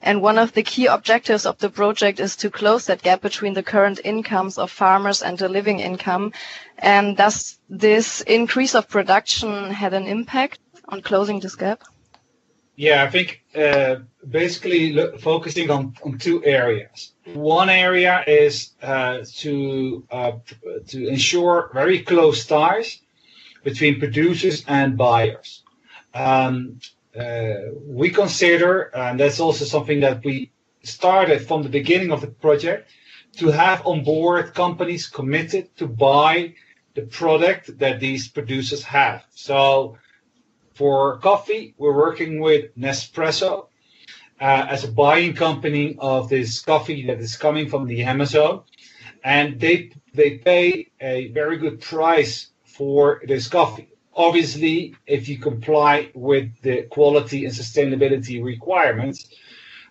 And 0.01 0.21
one 0.21 0.37
of 0.37 0.53
the 0.53 0.63
key 0.63 0.85
objectives 0.85 1.45
of 1.45 1.57
the 1.57 1.69
project 1.69 2.19
is 2.19 2.35
to 2.37 2.51
close 2.51 2.85
that 2.85 3.01
gap 3.01 3.21
between 3.21 3.53
the 3.53 3.63
current 3.63 3.99
incomes 4.03 4.57
of 4.57 4.71
farmers 4.71 5.21
and 5.23 5.37
the 5.37 5.49
living 5.49 5.79
income. 5.79 6.33
And 6.77 7.17
does 7.17 7.54
this 7.69 8.21
increase 8.21 8.75
of 8.75 8.87
production 8.89 9.71
had 9.71 9.93
an 9.93 10.07
impact 10.07 10.59
on 10.87 11.01
closing 11.01 11.39
this 11.39 11.55
gap? 11.55 11.83
Yeah, 12.75 13.03
I 13.03 13.09
think 13.09 13.41
uh, 13.55 13.97
basically 14.27 14.91
look, 14.93 15.19
focusing 15.21 15.69
on, 15.69 15.95
on 16.03 16.17
two 16.17 16.43
areas. 16.43 17.13
One 17.33 17.69
area 17.69 18.23
is 18.27 18.71
uh, 18.81 19.19
to 19.37 20.05
uh, 20.11 20.31
to 20.87 21.07
ensure 21.07 21.71
very 21.73 22.03
close 22.03 22.45
ties 22.45 22.99
between 23.63 23.99
producers 23.99 24.65
and 24.67 24.97
buyers. 24.97 25.63
Um, 26.13 26.79
uh, 27.17 27.55
we 27.87 28.09
consider, 28.09 28.91
and 28.93 29.19
that's 29.19 29.39
also 29.39 29.63
something 29.63 30.01
that 30.01 30.23
we 30.25 30.51
started 30.83 31.47
from 31.47 31.63
the 31.63 31.69
beginning 31.69 32.11
of 32.11 32.19
the 32.21 32.27
project, 32.27 32.89
to 33.37 33.47
have 33.51 33.85
on 33.85 34.03
board 34.03 34.53
companies 34.53 35.07
committed 35.07 35.75
to 35.77 35.87
buy 35.87 36.53
the 36.95 37.03
product 37.03 37.77
that 37.79 37.99
these 37.99 38.27
producers 38.27 38.83
have. 38.83 39.23
So 39.31 39.97
for 40.73 41.17
coffee, 41.19 41.75
we're 41.77 41.95
working 41.95 42.39
with 42.39 42.75
Nespresso 42.77 43.67
uh, 44.41 44.65
as 44.69 44.83
a 44.83 44.91
buying 44.91 45.33
company 45.33 45.95
of 45.99 46.29
this 46.29 46.61
coffee 46.61 47.05
that 47.07 47.19
is 47.19 47.37
coming 47.37 47.69
from 47.69 47.85
the 47.85 48.03
Amazon, 48.03 48.63
and 49.23 49.59
they 49.59 49.91
they 50.13 50.37
pay 50.37 50.91
a 50.99 51.27
very 51.29 51.57
good 51.57 51.81
price 51.81 52.47
for 52.63 53.21
this 53.27 53.47
coffee. 53.47 53.89
Obviously, 54.13 54.95
if 55.05 55.27
you 55.27 55.37
comply 55.37 56.11
with 56.13 56.49
the 56.61 56.83
quality 56.83 57.45
and 57.45 57.53
sustainability 57.53 58.41
requirements, 58.43 59.27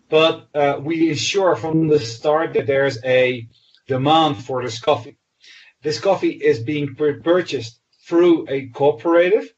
but 0.09 0.49
uh, 0.55 0.79
we 0.81 1.11
ensure 1.11 1.57
from 1.57 1.89
the 1.89 2.01
start 2.01 2.55
that 2.55 2.67
there's 2.67 2.99
a 3.05 3.47
demand 3.87 4.43
for 4.45 4.63
this 4.63 4.79
coffee. 4.79 5.19
This 5.85 6.01
coffee 6.01 6.31
is 6.51 6.59
being 6.61 6.97
purchased 6.97 7.81
through 8.09 8.47
a 8.49 8.69
cooperative 8.69 9.55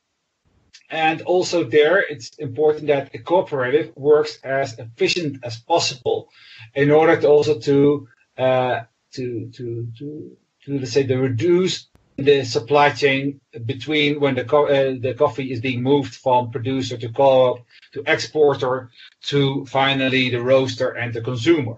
and 0.91 1.23
also 1.23 1.65
there, 1.65 1.99
it's 1.99 2.31
important 2.39 2.87
that 2.89 3.15
a 3.15 3.19
cooperative 3.19 3.93
works 3.97 4.39
as 4.45 4.79
efficient 4.79 5.39
as 5.43 5.57
possible 5.57 6.29
in 6.75 6.91
order 6.91 7.21
to 7.21 7.29
also 7.29 7.59
to 7.61 8.09
uh, 8.39 8.81
to 9.15 9.51
to 9.55 9.89
to 9.99 10.37
to 10.65 10.79
let's 10.79 10.93
say 10.93 11.05
to 11.07 11.17
reduce 11.17 11.89
the 12.17 12.45
supply 12.45 12.91
chain 12.91 13.41
between 13.67 14.21
when 14.21 14.35
the 14.37 14.45
co- 14.45 14.67
uh, 14.67 14.95
the 15.01 15.15
coffee 15.15 15.53
is 15.53 15.61
being 15.61 15.83
moved 15.83 16.15
from 16.15 16.51
producer 16.51 16.97
to 16.97 17.09
co-op 17.11 17.65
to 17.93 18.03
exporter 18.07 18.91
to 19.23 19.67
finally 19.67 20.31
the 20.31 20.41
roaster 20.41 20.91
and 20.91 21.13
the 21.15 21.21
consumer. 21.21 21.77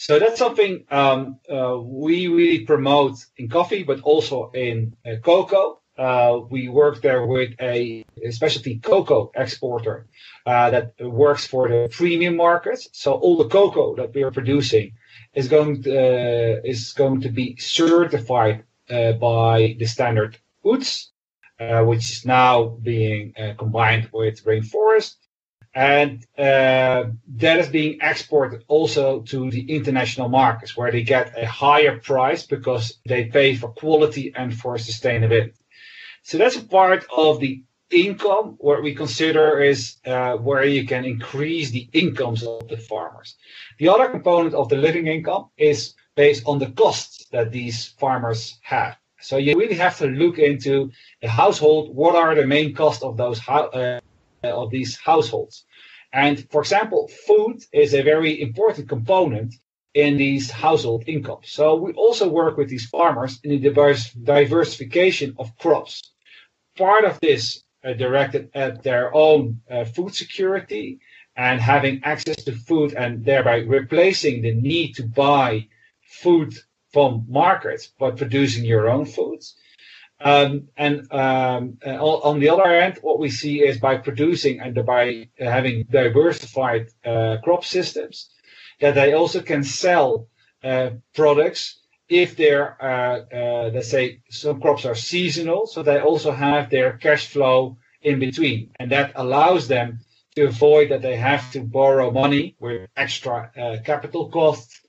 So 0.00 0.18
that's 0.18 0.38
something 0.38 0.86
um, 0.90 1.40
uh, 1.46 1.78
we 1.78 2.26
really 2.26 2.64
promote 2.64 3.16
in 3.36 3.50
coffee, 3.50 3.82
but 3.82 4.00
also 4.00 4.50
in 4.52 4.96
uh, 5.04 5.16
cocoa. 5.22 5.80
Uh, 5.98 6.40
we 6.48 6.70
work 6.70 7.02
there 7.02 7.26
with 7.26 7.50
a, 7.60 8.02
specialty 8.30 8.78
cocoa 8.78 9.30
exporter 9.34 10.06
uh, 10.46 10.70
that 10.70 10.94
works 11.00 11.46
for 11.46 11.68
the 11.68 11.90
premium 11.92 12.36
markets. 12.36 12.88
So 12.92 13.12
all 13.12 13.36
the 13.36 13.50
cocoa 13.50 13.94
that 13.96 14.14
we 14.14 14.22
are 14.22 14.30
producing 14.30 14.92
is 15.34 15.48
going 15.48 15.82
to, 15.82 15.90
uh, 15.90 16.60
is 16.64 16.94
going 16.94 17.20
to 17.20 17.28
be 17.28 17.56
certified 17.58 18.64
uh, 18.88 19.12
by 19.12 19.76
the 19.78 19.84
standard 19.84 20.38
uh, 20.64 21.84
which 21.84 22.10
is 22.10 22.24
now 22.24 22.68
being 22.82 23.34
combined 23.58 24.08
with 24.14 24.44
rainforest. 24.44 25.16
And 25.74 26.26
that 26.36 27.60
is 27.60 27.68
being 27.68 27.98
exported 28.02 28.64
also 28.66 29.20
to 29.22 29.50
the 29.50 29.70
international 29.70 30.28
markets 30.28 30.76
where 30.76 30.90
they 30.90 31.02
get 31.02 31.38
a 31.38 31.46
higher 31.46 31.98
price 31.98 32.44
because 32.44 32.98
they 33.06 33.26
pay 33.26 33.54
for 33.54 33.68
quality 33.68 34.32
and 34.34 34.52
for 34.56 34.74
sustainability. 34.76 35.52
So 36.22 36.38
that's 36.38 36.56
a 36.56 36.64
part 36.64 37.06
of 37.16 37.40
the 37.40 37.62
income, 37.90 38.56
what 38.58 38.82
we 38.82 38.94
consider 38.94 39.60
is 39.60 39.96
uh, 40.06 40.34
where 40.36 40.64
you 40.64 40.86
can 40.86 41.04
increase 41.04 41.70
the 41.70 41.88
incomes 41.92 42.42
of 42.42 42.68
the 42.68 42.76
farmers. 42.76 43.36
The 43.78 43.88
other 43.88 44.08
component 44.08 44.54
of 44.54 44.68
the 44.68 44.76
living 44.76 45.06
income 45.06 45.50
is 45.56 45.94
based 46.14 46.44
on 46.46 46.58
the 46.58 46.70
costs 46.70 47.26
that 47.32 47.52
these 47.52 47.88
farmers 47.98 48.58
have. 48.62 48.96
So 49.20 49.36
you 49.36 49.56
really 49.58 49.74
have 49.74 49.98
to 49.98 50.06
look 50.06 50.38
into 50.38 50.90
a 51.22 51.28
household. 51.28 51.94
What 51.94 52.14
are 52.16 52.34
the 52.34 52.46
main 52.46 52.74
costs 52.74 53.02
of 53.02 53.16
those 53.16 53.40
uh, 53.48 54.00
of 54.42 54.70
these 54.70 54.96
households? 54.98 55.64
And 56.12 56.48
for 56.50 56.60
example, 56.60 57.08
food 57.26 57.62
is 57.72 57.94
a 57.94 58.02
very 58.02 58.40
important 58.40 58.88
component 58.88 59.54
in 59.94 60.16
these 60.16 60.50
household 60.50 61.04
incomes. 61.06 61.50
So 61.50 61.74
we 61.76 61.92
also 61.92 62.28
work 62.28 62.56
with 62.56 62.68
these 62.68 62.86
farmers 62.86 63.40
in 63.42 63.50
the 63.50 63.58
diverse, 63.58 64.10
diversification 64.12 65.34
of 65.38 65.56
crops. 65.58 66.12
Part 66.76 67.04
of 67.04 67.18
this 67.20 67.64
uh, 67.84 67.94
directed 67.94 68.50
at 68.54 68.82
their 68.82 69.14
own 69.14 69.60
uh, 69.70 69.84
food 69.84 70.14
security 70.14 71.00
and 71.36 71.60
having 71.60 72.02
access 72.04 72.36
to 72.44 72.52
food 72.52 72.94
and 72.94 73.24
thereby 73.24 73.58
replacing 73.58 74.42
the 74.42 74.54
need 74.54 74.94
to 74.96 75.04
buy 75.04 75.66
food 76.02 76.54
from 76.92 77.24
markets 77.28 77.86
by 77.98 78.10
producing 78.10 78.64
your 78.64 78.90
own 78.90 79.06
foods. 79.06 79.56
Um, 80.22 80.68
and 80.76 81.10
um, 81.12 81.78
uh, 81.84 81.96
on 82.02 82.40
the 82.40 82.50
other 82.50 82.68
hand, 82.68 82.98
what 83.00 83.18
we 83.18 83.30
see 83.30 83.60
is 83.62 83.78
by 83.78 83.96
producing 83.96 84.60
and 84.60 84.74
by 84.84 85.28
having 85.38 85.84
diversified 85.90 86.88
uh, 87.04 87.38
crop 87.42 87.64
systems, 87.64 88.30
that 88.80 88.94
they 88.94 89.14
also 89.14 89.40
can 89.40 89.64
sell 89.64 90.28
uh, 90.62 90.90
products 91.14 91.80
if 92.08 92.36
they're, 92.36 92.76
uh, 92.82 93.20
uh, 93.32 93.70
let's 93.72 93.88
say, 93.88 94.20
some 94.30 94.60
crops 94.60 94.84
are 94.84 94.96
seasonal, 94.96 95.66
so 95.66 95.82
they 95.82 96.00
also 96.00 96.32
have 96.32 96.68
their 96.68 96.98
cash 96.98 97.28
flow 97.28 97.78
in 98.02 98.18
between, 98.18 98.70
and 98.80 98.90
that 98.90 99.12
allows 99.14 99.68
them 99.68 100.00
to 100.34 100.44
avoid 100.46 100.90
that 100.90 101.02
they 101.02 101.16
have 101.16 101.50
to 101.52 101.60
borrow 101.60 102.10
money 102.10 102.56
with 102.58 102.88
extra 102.96 103.50
uh, 103.56 103.76
capital 103.84 104.28
costs 104.30 104.80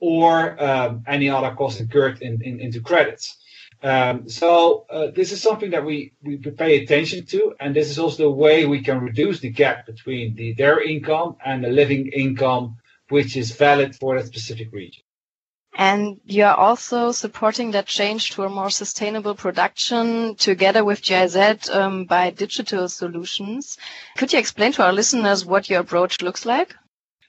or 0.00 0.62
um, 0.62 1.02
any 1.06 1.30
other 1.30 1.54
costs 1.54 1.80
incurred 1.80 2.20
in, 2.20 2.42
in, 2.42 2.60
into 2.60 2.80
credits. 2.80 3.37
Um, 3.82 4.28
so 4.28 4.86
uh, 4.90 5.08
this 5.14 5.30
is 5.30 5.40
something 5.40 5.70
that 5.70 5.84
we, 5.84 6.12
we 6.22 6.36
pay 6.36 6.82
attention 6.82 7.26
to, 7.26 7.54
and 7.60 7.74
this 7.74 7.90
is 7.90 7.98
also 7.98 8.24
the 8.24 8.30
way 8.30 8.66
we 8.66 8.82
can 8.82 9.00
reduce 9.00 9.40
the 9.40 9.50
gap 9.50 9.86
between 9.86 10.34
the, 10.34 10.54
their 10.54 10.82
income 10.82 11.36
and 11.44 11.62
the 11.62 11.68
living 11.68 12.08
income, 12.08 12.78
which 13.08 13.36
is 13.36 13.52
valid 13.52 13.94
for 13.94 14.18
that 14.18 14.26
specific 14.26 14.72
region. 14.72 15.04
And 15.76 16.20
you 16.24 16.44
are 16.44 16.56
also 16.56 17.12
supporting 17.12 17.70
that 17.70 17.86
change 17.86 18.32
to 18.32 18.42
a 18.42 18.48
more 18.48 18.70
sustainable 18.70 19.36
production 19.36 20.34
together 20.34 20.84
with 20.84 21.02
GIZ 21.02 21.70
um, 21.70 22.04
by 22.04 22.30
digital 22.30 22.88
solutions. 22.88 23.78
Could 24.16 24.32
you 24.32 24.40
explain 24.40 24.72
to 24.72 24.84
our 24.84 24.92
listeners 24.92 25.46
what 25.46 25.70
your 25.70 25.80
approach 25.80 26.20
looks 26.20 26.44
like? 26.44 26.74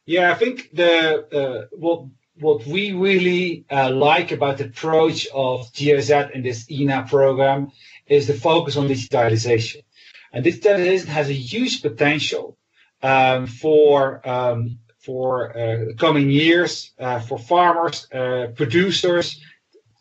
Yeah, 0.08 0.32
I 0.32 0.34
think 0.34 0.72
the 0.74 1.28
uh, 1.32 1.76
what 1.78 2.06
what 2.40 2.66
we 2.66 2.94
really 2.94 3.66
uh, 3.70 3.92
like 3.92 4.32
about 4.32 4.58
the 4.58 4.66
approach 4.66 5.28
of 5.34 5.72
GIZ 5.74 6.12
in 6.34 6.42
this 6.42 6.70
INA 6.70 7.06
program 7.10 7.72
is 8.08 8.28
the 8.28 8.34
focus 8.34 8.78
on 8.78 8.88
digitalization. 8.88 9.84
And 10.32 10.46
digitalization 10.46 11.06
has 11.06 11.30
a 11.30 11.34
huge 11.34 11.82
potential 11.82 12.58
um, 13.02 13.48
for 13.48 14.28
um, 14.28 14.80
for 15.00 15.58
uh, 15.58 15.94
coming 15.98 16.30
years 16.30 16.92
uh, 17.00 17.20
for 17.20 17.40
farmers, 17.40 18.08
uh, 18.14 18.48
producers, 18.56 19.42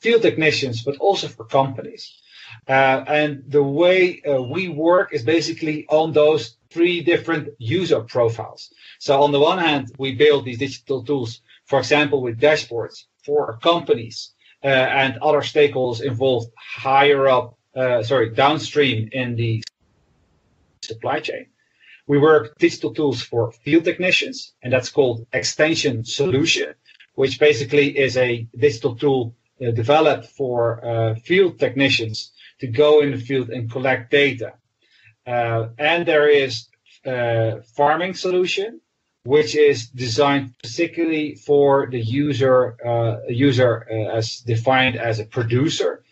field 0.01 0.23
technicians, 0.23 0.83
but 0.83 0.97
also 0.99 1.29
for 1.29 1.45
companies. 1.45 2.21
Uh, 2.67 3.05
and 3.07 3.45
the 3.49 3.63
way 3.63 4.21
uh, 4.23 4.43
we 4.43 4.69
work 4.69 5.15
is 5.15 5.23
basically 5.23 5.87
on 5.89 6.13
those 6.13 6.57
three 6.71 7.03
different 7.03 7.49
user 7.59 8.01
profiles. 8.01 8.73
So 8.99 9.23
on 9.23 9.33
the 9.33 9.41
one 9.41 9.59
hand, 9.59 9.93
we 9.99 10.15
build 10.15 10.45
these 10.45 10.59
digital 10.59 11.03
tools 11.05 11.41
for 11.69 11.79
example, 11.79 12.23
with 12.23 12.41
dashboards 12.41 13.05
for 13.25 13.59
companies 13.63 14.33
uh, 14.65 14.69
and 14.69 15.19
other 15.19 15.43
stakeholders 15.43 16.03
involved 16.03 16.51
higher 16.57 17.29
up, 17.29 17.59
uh, 17.77 18.03
sorry, 18.03 18.31
downstream 18.31 19.09
in 19.13 19.37
the 19.37 19.63
supply 20.83 21.21
chain. 21.21 21.47
We 22.07 22.19
work 22.19 22.57
digital 22.59 22.95
tools 22.95 23.21
for 23.21 23.53
field 23.53 23.85
technicians, 23.85 24.55
and 24.63 24.73
that's 24.73 24.91
called 24.91 25.27
Extension 25.33 26.05
Solution, 26.05 26.75
which 27.15 27.39
basically 27.39 27.99
is 27.99 28.17
a 28.17 28.49
digital 28.57 28.97
tool 28.97 29.37
uh, 29.61 29.71
developed 29.73 30.27
for 30.27 30.83
uh, 30.83 31.15
field 31.17 31.59
technicians 31.59 32.33
to 32.61 32.67
go 32.67 33.01
in 33.03 33.11
the 33.11 33.19
field 33.19 33.51
and 33.51 33.71
collect 33.71 34.11
data. 34.11 34.55
Uh, 35.27 35.69
and 35.79 36.07
there 36.07 36.29
is 36.29 36.69
uh, 37.05 37.61
farming 37.77 38.15
solution, 38.15 38.81
which 39.25 39.55
is 39.55 39.89
designed 39.89 40.55
particularly 40.63 41.35
for 41.35 41.89
the 41.91 42.01
user, 42.01 42.77
uh, 42.85 43.17
user 43.29 43.87
uh, 43.91 44.17
as 44.17 44.39
defined 44.39 44.97
as 44.97 45.19
a 45.19 45.25
producer, 45.25 46.03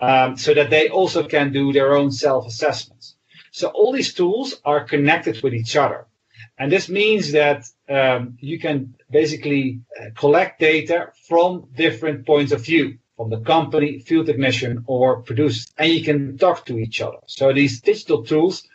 um, 0.00 0.36
so 0.36 0.54
that 0.54 0.70
they 0.70 0.88
also 0.88 1.26
can 1.26 1.52
do 1.52 1.72
their 1.72 1.96
own 1.96 2.10
self-assessments. 2.10 3.16
So 3.52 3.68
all 3.68 3.92
these 3.92 4.14
tools 4.14 4.60
are 4.64 4.84
connected 4.84 5.42
with 5.42 5.54
each 5.54 5.76
other. 5.76 6.06
And 6.58 6.72
this 6.72 6.88
means 6.88 7.32
that 7.32 7.66
um, 7.88 8.36
you 8.40 8.58
can 8.58 8.94
basically 9.10 9.80
uh, 10.00 10.06
collect 10.16 10.58
data 10.58 11.12
from 11.28 11.68
different 11.74 12.26
points 12.26 12.52
of 12.52 12.64
view, 12.64 12.98
from 13.16 13.30
the 13.30 13.40
company, 13.40 13.98
field 13.98 14.26
technician, 14.26 14.84
or 14.86 15.22
producer, 15.22 15.68
and 15.78 15.92
you 15.92 16.02
can 16.02 16.36
talk 16.38 16.66
to 16.66 16.78
each 16.78 17.00
other. 17.00 17.18
So 17.26 17.52
these 17.52 17.80
digital 17.80 18.24
tools 18.24 18.66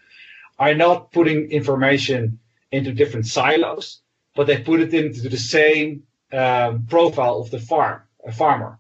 are 0.59 0.75
not 0.75 1.11
putting 1.11 1.51
information 1.51 2.39
into 2.71 2.93
different 2.93 3.27
silos, 3.27 4.01
but 4.36 4.47
they 4.47 4.62
put 4.62 4.79
it 4.79 4.93
into 4.93 5.29
the 5.29 5.38
same 5.38 6.03
um, 6.31 6.86
profile 6.88 7.39
of 7.39 7.51
the 7.51 7.60
farm, 7.60 8.01
farmer. 8.34 8.79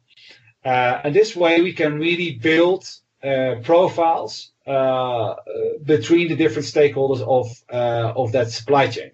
Uh, 0.63 1.01
and 1.03 1.15
this 1.15 1.35
way 1.35 1.61
we 1.61 1.73
can 1.73 1.97
really 1.99 2.35
build 2.35 2.87
uh, 3.23 3.55
profiles 3.63 4.51
uh, 4.67 5.35
between 5.83 6.27
the 6.27 6.35
different 6.35 6.67
stakeholders 6.67 7.21
of 7.21 7.47
uh, 7.71 8.13
of 8.15 8.31
that 8.31 8.49
supply 8.49 8.87
chain. 8.87 9.11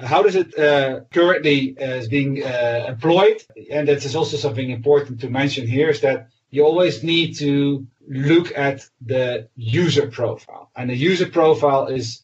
How 0.00 0.22
does 0.22 0.36
it 0.36 0.58
uh, 0.58 1.00
currently 1.12 1.76
uh, 1.78 1.96
is 1.96 2.08
being 2.08 2.38
employed? 2.38 3.42
And 3.70 3.88
that 3.88 4.04
is 4.04 4.16
also 4.16 4.36
something 4.36 4.70
important 4.70 5.20
to 5.20 5.30
mention 5.30 5.66
here 5.66 5.88
is 5.88 6.00
that 6.00 6.28
you 6.50 6.64
always 6.64 7.02
need 7.02 7.36
to 7.38 7.86
look 8.08 8.52
at 8.56 8.82
the 9.04 9.48
user 9.56 10.06
profile, 10.08 10.70
and 10.76 10.90
the 10.90 10.96
user 10.96 11.26
profile 11.26 11.86
is 11.86 12.22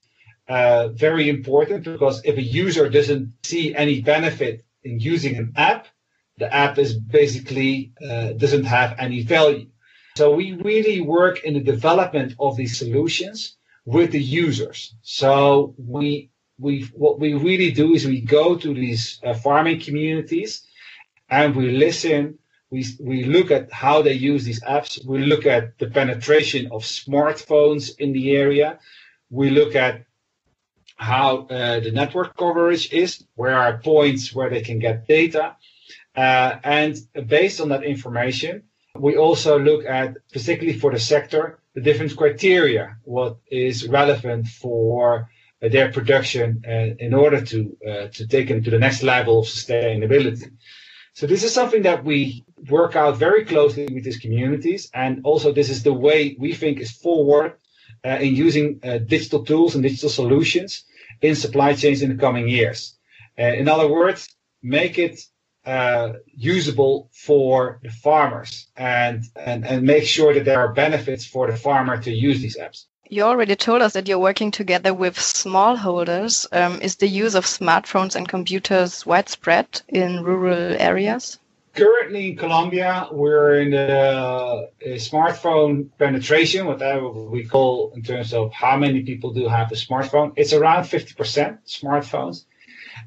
uh, 0.51 0.89
very 0.89 1.29
important 1.29 1.85
because 1.85 2.21
if 2.25 2.37
a 2.37 2.43
user 2.43 2.89
doesn't 2.89 3.33
see 3.45 3.73
any 3.73 4.01
benefit 4.01 4.65
in 4.83 4.99
using 4.99 5.37
an 5.37 5.53
app, 5.55 5.87
the 6.39 6.53
app 6.53 6.77
is 6.77 6.99
basically 6.99 7.93
uh, 8.05 8.33
doesn't 8.33 8.65
have 8.65 8.97
any 8.99 9.23
value. 9.23 9.69
So 10.17 10.35
we 10.35 10.55
really 10.55 11.01
work 11.01 11.45
in 11.45 11.55
the 11.55 11.61
development 11.61 12.35
of 12.41 12.57
these 12.57 12.77
solutions 12.77 13.57
with 13.85 14.11
the 14.11 14.21
users. 14.21 14.95
So 15.03 15.75
we 15.79 16.31
we 16.59 16.91
what 16.95 17.21
we 17.21 17.35
really 17.35 17.71
do 17.71 17.95
is 17.95 18.05
we 18.05 18.21
go 18.21 18.57
to 18.57 18.75
these 18.75 19.21
uh, 19.25 19.35
farming 19.35 19.81
communities 19.81 20.67
and 21.29 21.55
we 21.55 21.71
listen. 21.71 22.39
We, 22.71 22.85
we 23.01 23.25
look 23.25 23.51
at 23.51 23.73
how 23.73 24.03
they 24.03 24.13
use 24.13 24.45
these 24.45 24.63
apps. 24.63 25.05
We 25.05 25.25
look 25.25 25.45
at 25.47 25.79
the 25.79 25.89
penetration 25.89 26.69
of 26.73 26.83
smartphones 26.83 27.91
in 27.99 28.13
the 28.13 28.37
area. 28.37 28.79
We 29.31 29.51
look 29.51 29.75
at 29.75 30.07
how 31.01 31.47
uh, 31.47 31.81
the 31.81 31.91
network 31.91 32.37
coverage 32.37 32.93
is, 32.93 33.25
where 33.35 33.57
are 33.57 33.79
points 33.79 34.35
where 34.35 34.51
they 34.51 34.61
can 34.61 34.79
get 34.79 35.09
data. 35.09 35.57
Uh, 36.15 36.57
and 36.63 36.95
based 37.27 37.59
on 37.61 37.71
that 37.71 37.85
information, 37.85 38.63
we 38.99 39.17
also 39.17 39.59
look 39.59 39.87
at, 39.87 40.17
particularly 40.31 40.79
for 40.79 40.93
the 40.93 41.01
sector, 41.01 41.59
the 41.75 41.81
different 41.81 42.15
criteria, 42.15 42.97
what 43.05 43.39
is 43.51 43.89
relevant 43.89 44.47
for 44.47 45.31
uh, 45.63 45.69
their 45.71 45.91
production 45.91 46.63
uh, 46.69 47.05
in 47.07 47.15
order 47.15 47.41
to, 47.41 47.77
uh, 47.89 48.09
to 48.09 48.27
take 48.27 48.49
them 48.49 48.63
to 48.63 48.71
the 48.71 48.79
next 48.79 49.03
level 49.03 49.41
of 49.41 49.47
sustainability. 49.47 50.51
So 51.15 51.27
this 51.27 51.45
is 51.45 51.55
something 51.55 51.83
that 51.83 52.05
we 52.05 52.45
work 52.69 52.95
out 52.95 53.17
very 53.17 53.47
closely 53.47 53.89
with 53.91 54.05
these 54.05 54.19
communities. 54.19 54.91
And 54.93 55.23
also 55.25 55.51
this 55.51 55.71
is 55.71 55.83
the 55.83 55.95
way 55.95 56.37
we 56.39 56.53
think 56.53 56.79
is 56.79 56.91
forward 56.91 57.55
uh, 58.05 58.19
in 58.21 58.37
using 58.37 58.81
uh, 58.85 58.99
digital 58.99 59.45
tools 59.45 59.75
and 59.75 59.83
digital 59.83 60.11
solutions 60.11 60.85
in 61.23 61.35
supply 61.35 61.75
chains 61.75 62.03
in 62.03 62.11
the 62.11 62.21
coming 62.21 62.49
years. 62.49 62.97
Uh, 63.39 63.45
in 63.45 63.69
other 63.69 63.89
words, 63.89 64.29
make 64.63 64.99
it 64.99 65.21
uh, 65.65 66.15
usable 66.27 67.11
for 67.13 67.81
the 67.83 67.91
farmers 67.91 68.67
and, 68.77 69.25
and, 69.37 69.67
and 69.67 69.83
make 69.83 70.05
sure 70.05 70.33
that 70.35 70.45
there 70.45 70.59
are 70.59 70.73
benefits 70.73 71.25
for 71.25 71.51
the 71.51 71.57
farmer 71.57 72.01
to 72.03 72.11
use 72.11 72.41
these 72.41 72.57
apps. 72.57 72.87
You 73.09 73.23
already 73.23 73.57
told 73.57 73.83
us 73.83 73.95
that 73.95 74.07
you're 74.07 74.21
working 74.21 74.53
together 74.53 74.95
with 74.95 75.17
smallholders. 75.17 76.47
Um, 76.53 76.81
is 76.81 76.97
the 76.97 77.09
use 77.09 77.35
of 77.35 77.45
smartphones 77.45 78.15
and 78.15 78.29
computers 78.29 79.05
widespread 79.05 79.83
in 79.89 80.23
rural 80.23 80.77
areas? 80.79 81.39
Currently 81.75 82.31
in 82.31 82.37
Colombia, 82.37 83.09
we're 83.11 83.61
in 83.61 83.71
the 83.71 84.71
smartphone 84.97 85.89
penetration, 85.99 86.67
whatever 86.67 87.09
we 87.09 87.45
call 87.45 87.93
in 87.95 88.03
terms 88.03 88.33
of 88.35 88.53
how 88.53 88.77
many 88.77 89.03
people 89.03 89.33
do 89.33 89.49
have 89.49 89.71
a 89.73 89.75
smartphone. 89.75 90.33
It's 90.37 90.53
around 90.53 90.85
50% 90.85 91.59
smartphones. 91.67 92.45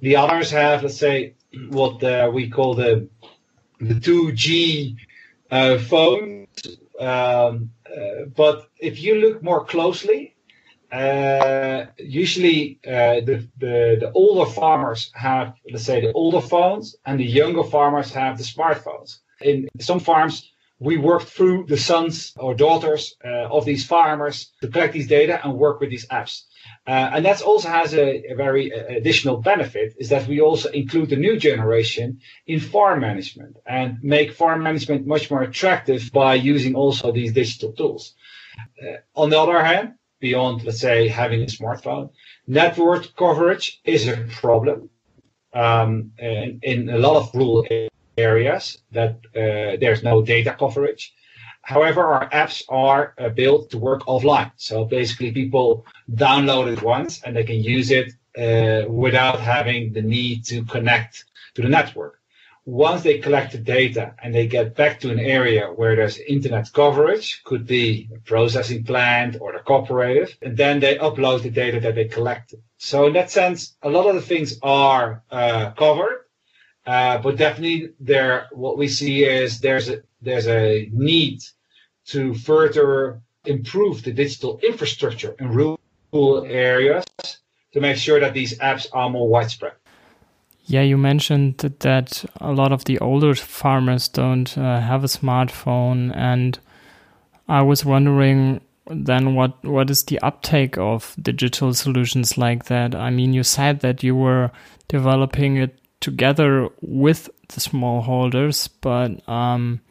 The 0.01 0.15
others 0.15 0.51
have, 0.51 0.83
let's 0.83 0.97
say, 0.97 1.35
what 1.69 2.03
uh, 2.03 2.29
we 2.33 2.49
call 2.49 2.73
the 2.75 3.09
the 3.79 3.95
2G 3.95 4.97
uh, 5.51 5.77
phones. 5.77 6.47
Um, 6.99 7.71
uh, 7.85 8.25
but 8.35 8.69
if 8.79 9.01
you 9.01 9.15
look 9.15 9.43
more 9.43 9.65
closely, 9.65 10.32
uh, 10.93 11.87
usually 11.97 12.79
uh, 12.85 13.15
the, 13.25 13.47
the, 13.57 13.97
the 13.99 14.11
older 14.13 14.49
farmers 14.49 15.11
have, 15.15 15.55
let's 15.71 15.85
say, 15.85 16.01
the 16.01 16.13
older 16.13 16.41
phones, 16.41 16.95
and 17.05 17.19
the 17.19 17.25
younger 17.25 17.63
farmers 17.63 18.13
have 18.13 18.37
the 18.37 18.43
smartphones. 18.43 19.17
In 19.41 19.67
some 19.79 19.99
farms, 19.99 20.51
we 20.79 20.97
work 20.97 21.23
through 21.23 21.65
the 21.67 21.77
sons 21.77 22.33
or 22.37 22.53
daughters 22.53 23.15
uh, 23.25 23.47
of 23.49 23.65
these 23.65 23.85
farmers 23.85 24.51
to 24.61 24.67
collect 24.67 24.93
these 24.93 25.07
data 25.07 25.39
and 25.43 25.55
work 25.55 25.79
with 25.79 25.89
these 25.89 26.05
apps. 26.07 26.43
Uh, 26.85 27.09
and 27.13 27.25
that 27.25 27.41
also 27.41 27.69
has 27.69 27.93
a, 27.93 28.31
a 28.31 28.35
very 28.35 28.69
additional 28.69 29.37
benefit 29.37 29.95
is 29.97 30.09
that 30.09 30.27
we 30.27 30.41
also 30.41 30.69
include 30.69 31.09
the 31.09 31.15
new 31.15 31.37
generation 31.37 32.19
in 32.45 32.59
farm 32.59 32.99
management 32.99 33.57
and 33.65 33.97
make 34.03 34.33
farm 34.33 34.61
management 34.61 35.07
much 35.07 35.31
more 35.31 35.41
attractive 35.41 36.11
by 36.13 36.35
using 36.35 36.75
also 36.75 37.11
these 37.11 37.33
digital 37.33 37.71
tools. 37.71 38.13
Uh, 38.81 38.97
on 39.15 39.29
the 39.29 39.39
other 39.39 39.63
hand, 39.63 39.93
beyond, 40.27 40.63
let's 40.63 40.79
say, 40.79 41.09
having 41.09 41.41
a 41.41 41.53
smartphone, 41.57 42.05
network 42.47 43.03
coverage 43.23 43.81
is 43.83 44.07
a 44.07 44.17
problem. 44.41 44.89
Um, 45.53 45.91
in, 46.17 46.59
in, 46.63 46.79
a 46.89 46.97
lot 47.05 47.15
of 47.21 47.25
rural 47.35 47.67
areas 48.17 48.63
that 48.97 49.13
uh, 49.41 49.77
there's 49.81 50.01
no 50.01 50.15
data 50.33 50.55
coverage. 50.57 51.03
However, 51.73 52.01
our 52.15 52.27
apps 52.41 52.57
are 52.69 53.13
uh, 53.17 53.29
built 53.41 53.69
to 53.71 53.77
work 53.77 54.01
offline. 54.13 54.51
So 54.55 54.85
basically, 54.85 55.31
people 55.31 55.85
download 56.25 56.65
it 56.73 56.81
once 56.81 57.21
and 57.23 57.35
they 57.35 57.45
can 57.51 57.61
use 57.75 57.89
it 57.99 58.07
uh, 58.45 58.89
without 58.89 59.39
having 59.39 59.93
the 59.93 60.01
need 60.01 60.45
to 60.51 60.63
connect 60.75 61.25
to 61.55 61.61
the 61.61 61.69
network. 61.69 62.22
Once 62.65 63.03
they 63.03 63.19
collect 63.19 63.51
the 63.51 63.57
data 63.57 64.15
and 64.23 64.33
they 64.33 64.47
get 64.47 64.73
back 64.75 64.97
to 64.97 65.11
an 65.11 65.19
area 65.19 65.67
where 65.67 65.97
there's 65.97 66.17
internet 66.17 66.71
coverage, 66.71 67.43
could 67.43 67.67
be 67.67 68.09
a 68.15 68.19
processing 68.19 68.83
plant 68.85 69.35
or 69.41 69.51
the 69.51 69.59
cooperative, 69.59 70.37
and 70.41 70.55
then 70.55 70.79
they 70.79 70.95
upload 70.95 71.41
the 71.41 71.49
data 71.49 71.79
that 71.81 71.95
they 71.95 72.05
collected. 72.05 72.61
So 72.77 73.07
in 73.07 73.13
that 73.13 73.29
sense, 73.29 73.75
a 73.81 73.89
lot 73.89 74.07
of 74.07 74.15
the 74.15 74.21
things 74.21 74.59
are 74.61 75.23
uh, 75.29 75.71
covered, 75.71 76.23
uh, 76.85 77.17
but 77.17 77.35
definitely 77.35 77.89
there, 77.99 78.47
what 78.51 78.77
we 78.77 78.87
see 78.87 79.25
is 79.25 79.59
there's 79.59 79.89
a 79.89 80.03
there's 80.21 80.47
a 80.47 80.89
need 80.93 81.41
to 82.05 82.33
further 82.33 83.21
improve 83.45 84.03
the 84.03 84.13
digital 84.13 84.59
infrastructure 84.59 85.35
in 85.37 85.49
rural 85.49 86.45
areas 86.45 87.03
to 87.73 87.81
make 87.81 87.97
sure 87.97 88.19
that 88.19 88.33
these 88.33 88.57
apps 88.59 88.87
are 88.93 89.09
more 89.09 89.27
widespread. 89.27 89.73
Yeah, 90.65 90.81
you 90.81 90.97
mentioned 90.97 91.57
that 91.57 92.23
a 92.39 92.51
lot 92.53 92.71
of 92.71 92.85
the 92.85 92.97
older 92.99 93.35
farmers 93.35 94.07
don't 94.07 94.57
uh, 94.57 94.79
have 94.79 95.03
a 95.03 95.07
smartphone, 95.07 96.15
and 96.15 96.57
I 97.49 97.61
was 97.61 97.83
wondering 97.83 98.61
then 98.87 99.35
what 99.35 99.63
what 99.63 99.89
is 99.89 100.03
the 100.03 100.19
uptake 100.19 100.77
of 100.77 101.15
digital 101.21 101.73
solutions 101.73 102.37
like 102.37 102.65
that? 102.65 102.95
I 102.95 103.09
mean, 103.09 103.33
you 103.33 103.43
said 103.43 103.81
that 103.81 104.03
you 104.03 104.15
were 104.15 104.51
developing 104.87 105.57
it 105.57 105.79
together 105.99 106.69
with 106.81 107.29
the 107.49 107.59
smallholders, 107.59 108.69
but 108.81 109.27
um, 109.27 109.81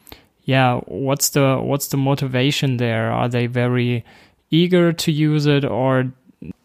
yeah, 0.45 0.81
what's 0.87 1.31
the 1.31 1.59
what's 1.59 1.89
the 1.89 1.97
motivation 1.99 2.79
there? 2.79 3.13
Are 3.13 3.29
they 3.29 3.47
very 3.47 4.05
eager 4.51 4.93
to 4.93 5.13
use 5.13 5.45
it, 5.45 5.65
or 5.67 6.13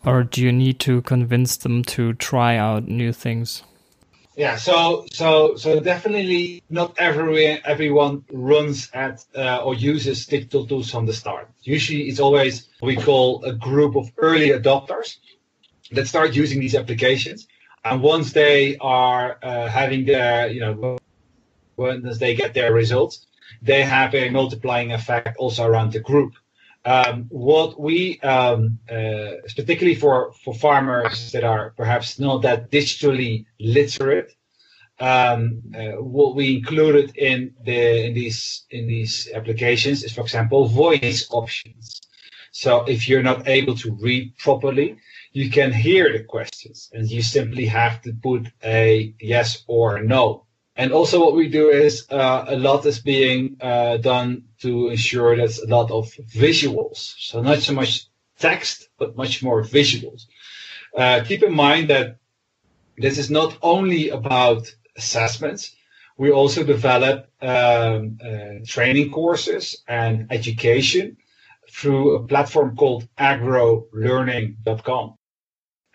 or 0.06 0.24
do 0.24 0.42
you 0.42 0.54
need 0.54 0.80
to 0.82 1.02
convince 1.02 1.58
them 1.58 1.84
to 1.84 2.14
try 2.14 2.56
out 2.56 2.88
new 2.88 3.12
things? 3.12 3.64
Yeah, 4.38 4.58
so 4.58 5.08
so 5.12 5.56
so 5.56 5.80
definitely 5.80 6.62
not 6.70 6.94
every 7.00 7.48
everyone 7.48 8.24
runs 8.32 8.88
at 8.94 9.26
uh, 9.36 9.64
or 9.66 9.74
uses 9.74 10.28
digital 10.28 10.68
tools 10.68 10.92
from 10.92 11.08
the 11.08 11.14
start. 11.14 11.50
Usually, 11.64 12.04
it's 12.04 12.20
always 12.20 12.70
we 12.80 12.98
call 12.98 13.44
a 13.46 13.54
group 13.54 13.96
of 13.96 14.12
early 14.18 14.50
adopters 14.50 15.18
that 15.92 16.08
start 16.08 16.36
using 16.36 16.60
these 16.60 16.76
applications, 16.76 17.48
and 17.84 18.04
once 18.04 18.32
they 18.32 18.78
are 18.78 19.40
uh, 19.42 19.68
having 19.70 20.06
their 20.06 20.48
you 20.50 20.60
know 20.60 21.00
once 21.76 22.20
they 22.20 22.36
get 22.36 22.54
their 22.54 22.72
results, 22.72 23.26
they 23.64 23.82
have 23.82 24.14
a 24.14 24.30
multiplying 24.30 24.92
effect 24.92 25.36
also 25.40 25.66
around 25.66 25.94
the 25.94 26.00
group. 26.00 26.34
Um, 26.88 27.26
what 27.28 27.78
we, 27.78 28.18
um, 28.22 28.80
uh, 28.90 29.44
particularly 29.58 29.96
for, 29.96 30.32
for 30.46 30.54
farmers 30.54 31.34
that 31.34 31.44
are 31.44 31.74
perhaps 31.76 32.18
not 32.18 32.44
that 32.44 32.72
digitally 32.72 33.46
literate, 33.60 34.34
um, 35.02 35.62
uh, 35.78 36.02
what 36.02 36.38
we 36.38 36.56
included 36.56 37.18
in 37.18 37.54
the 37.66 38.06
in 38.06 38.14
these 38.14 38.66
in 38.72 38.88
these 38.88 39.30
applications 39.36 40.06
is, 40.06 40.14
for 40.14 40.22
example, 40.22 40.66
voice 40.70 41.28
options. 41.30 42.00
So 42.52 42.86
if 42.86 43.10
you're 43.10 43.22
not 43.32 43.50
able 43.50 43.76
to 43.76 43.92
read 43.92 44.38
properly, 44.38 44.96
you 45.34 45.50
can 45.50 45.74
hear 45.74 46.14
the 46.14 46.24
questions, 46.24 46.90
and 46.94 47.12
you 47.12 47.22
simply 47.22 47.66
have 47.66 48.02
to 48.04 48.14
put 48.14 48.48
a 48.64 49.14
yes 49.20 49.66
or 49.68 50.02
no 50.02 50.47
and 50.78 50.94
also, 50.94 51.20
what 51.20 51.36
we 51.36 51.50
do 51.50 51.70
is 51.70 52.06
uh, 52.12 52.46
a 52.48 52.56
lot 52.56 52.86
is 52.86 53.00
being 53.00 53.58
uh, 53.60 53.98
done 53.98 54.44
to 54.60 54.90
ensure 54.90 55.36
there's 55.36 55.58
a 55.58 55.68
lot 55.68 55.90
of 55.90 56.12
visuals. 56.30 57.16
So 57.18 57.42
not 57.42 57.60
so 57.60 57.74
much 57.74 58.06
text, 58.38 58.90
but 59.00 59.18
much 59.18 59.42
more 59.42 59.64
visuals. 59.64 60.28
Uh, 60.96 61.24
keep 61.26 61.42
in 61.42 61.54
mind 61.54 61.90
that 61.90 62.18
this 62.96 63.18
is 63.18 63.32
not 63.32 63.58
only 63.64 64.10
about 64.10 64.72
assessments. 64.96 65.76
We 66.16 66.32
also 66.32 66.64
develop 66.64 67.28
um, 67.42 68.20
uh, 68.24 68.64
training 68.66 69.12
courses 69.12 69.84
and 69.88 70.32
education 70.32 71.18
through 71.72 72.16
a 72.16 72.28
platform 72.28 72.76
called 72.76 73.08
agrolearning.com. 73.18 75.17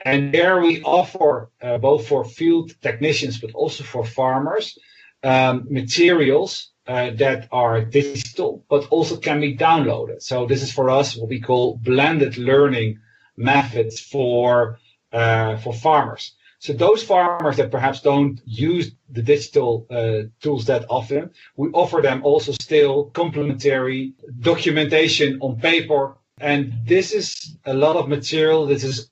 And 0.05 0.35
there 0.35 0.61
we 0.61 0.83
offer 0.83 1.51
uh, 1.63 1.79
both 1.79 2.09
for 2.09 2.25
field 2.25 2.73
technicians, 2.83 3.41
but 3.41 3.53
also 3.55 3.85
for 3.85 4.05
farmers, 4.05 4.79
um, 5.23 5.67
materials 5.71 6.71
uh, 6.87 7.11
that 7.11 7.49
are 7.53 7.85
digital, 7.85 8.65
but 8.69 8.89
also 8.91 9.17
can 9.17 9.41
be 9.41 9.57
downloaded. 9.57 10.21
So 10.23 10.47
this 10.47 10.63
is 10.63 10.73
for 10.73 10.91
us 10.91 11.17
what 11.17 11.29
we 11.29 11.41
call 11.41 11.77
blended 11.77 12.37
learning 12.37 12.99
methods 13.37 14.01
for 14.01 14.79
uh, 15.13 15.57
for 15.59 15.73
farmers. 15.73 16.35
So 16.59 16.73
those 16.73 17.03
farmers 17.03 17.57
that 17.57 17.71
perhaps 17.71 18.01
don't 18.01 18.41
use 18.45 18.93
the 19.11 19.23
digital 19.23 19.87
uh, 19.91 20.29
tools 20.41 20.65
that 20.67 20.87
often, 20.89 21.31
we 21.57 21.69
offer 21.71 22.01
them 22.01 22.23
also 22.25 22.53
still 22.53 23.11
complementary 23.11 24.15
documentation 24.41 25.39
on 25.41 25.61
paper. 25.61 26.17
And 26.41 26.73
this 26.87 27.13
is 27.13 27.57
a 27.67 27.75
lot 27.75 27.97
of 27.97 28.09
material. 28.09 28.67
This 28.67 28.85
is 28.85 29.11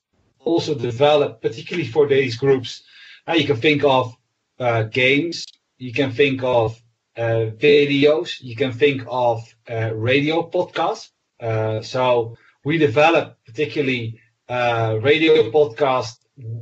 also 0.50 0.74
developed, 0.74 1.42
particularly 1.42 1.88
for 1.88 2.06
these 2.06 2.36
groups. 2.36 2.82
Now 3.26 3.34
you 3.34 3.46
can 3.46 3.56
think 3.56 3.84
of 3.84 4.14
uh, 4.58 4.82
games, 4.84 5.46
you 5.78 5.92
can 5.92 6.10
think 6.12 6.42
of 6.42 6.80
uh, 7.16 7.52
videos, 7.70 8.40
you 8.40 8.56
can 8.56 8.72
think 8.72 9.02
of 9.08 9.36
uh, 9.68 9.94
radio 9.94 10.48
podcasts. 10.48 11.10
Uh, 11.40 11.80
so 11.80 12.36
we 12.64 12.78
develop 12.78 13.38
particularly 13.46 14.20
uh, 14.48 14.98
radio 15.00 15.50
podcasts 15.50 16.18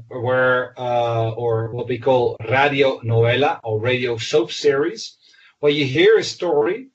where 0.09 0.79
uh, 0.79 1.31
or 1.31 1.70
what 1.70 1.88
we 1.88 1.98
call 1.98 2.37
radio 2.48 2.98
novela 3.01 3.61
or 3.62 3.81
radio 3.81 4.16
soap 4.16 4.51
series, 4.53 5.16
where 5.61 5.72
you 5.72 5.85
hear 5.85 6.18
a 6.18 6.24
story 6.24 6.90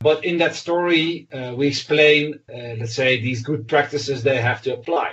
but 0.00 0.24
in 0.24 0.38
that 0.38 0.54
story, 0.54 1.28
uh, 1.30 1.54
we 1.54 1.66
explain, 1.66 2.40
uh, 2.48 2.74
let's 2.78 2.94
say, 2.94 3.20
these 3.20 3.42
good 3.42 3.68
practices 3.68 4.22
they 4.22 4.40
have 4.40 4.62
to 4.62 4.72
apply. 4.72 5.12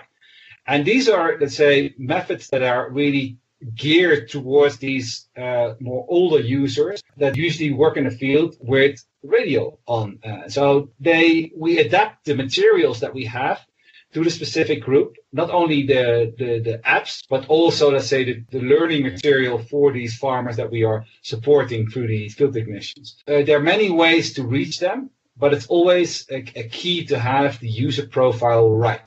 And 0.67 0.86
these 0.86 1.08
are, 1.08 1.38
let's 1.39 1.56
say, 1.56 1.95
methods 1.97 2.49
that 2.49 2.62
are 2.62 2.89
really 2.89 3.38
geared 3.73 4.30
towards 4.30 4.77
these 4.77 5.27
uh, 5.36 5.73
more 5.80 6.06
older 6.10 6.39
users 6.39 7.01
that 7.17 7.36
usually 7.36 7.71
work 7.71 7.97
in 7.97 8.03
the 8.03 8.12
field 8.12 8.56
with 8.60 9.03
radio 9.23 9.77
on. 9.88 10.19
Uh, 10.23 10.47
so 10.47 10.91
they 10.99 11.51
we 11.56 11.80
adapt 11.80 12.25
the 12.25 12.36
materials 12.36 12.99
that 12.99 13.13
we 13.13 13.25
have 13.25 13.65
to 14.13 14.23
the 14.23 14.30
specific 14.30 14.82
group, 14.82 15.15
not 15.34 15.49
only 15.49 15.86
the, 15.86 16.34
the, 16.38 16.60
the 16.60 16.77
apps, 16.80 17.23
but 17.30 17.45
also, 17.47 17.91
let's 17.91 18.08
say, 18.08 18.23
the, 18.23 18.43
the, 18.51 18.62
learning 18.62 19.03
material 19.03 19.60
for 19.60 19.91
these 19.91 20.17
farmers 20.17 20.56
that 20.56 20.71
we 20.71 20.84
are 20.84 21.06
supporting 21.21 21.89
through 21.89 22.08
the 22.08 22.30
field 22.30 22.53
technicians. 22.53 23.17
Uh, 23.27 23.43
there 23.43 23.58
are 23.58 23.62
many 23.62 23.89
ways 23.89 24.34
to 24.34 24.43
reach 24.43 24.80
them, 24.80 25.10
but 25.36 25.53
it's 25.53 25.67
always 25.67 26.25
a, 26.32 26.38
a 26.56 26.63
key 26.69 27.06
to 27.06 27.19
have 27.19 27.60
the 27.60 27.67
user 27.67 28.08
profile 28.08 28.69
right. 28.71 29.01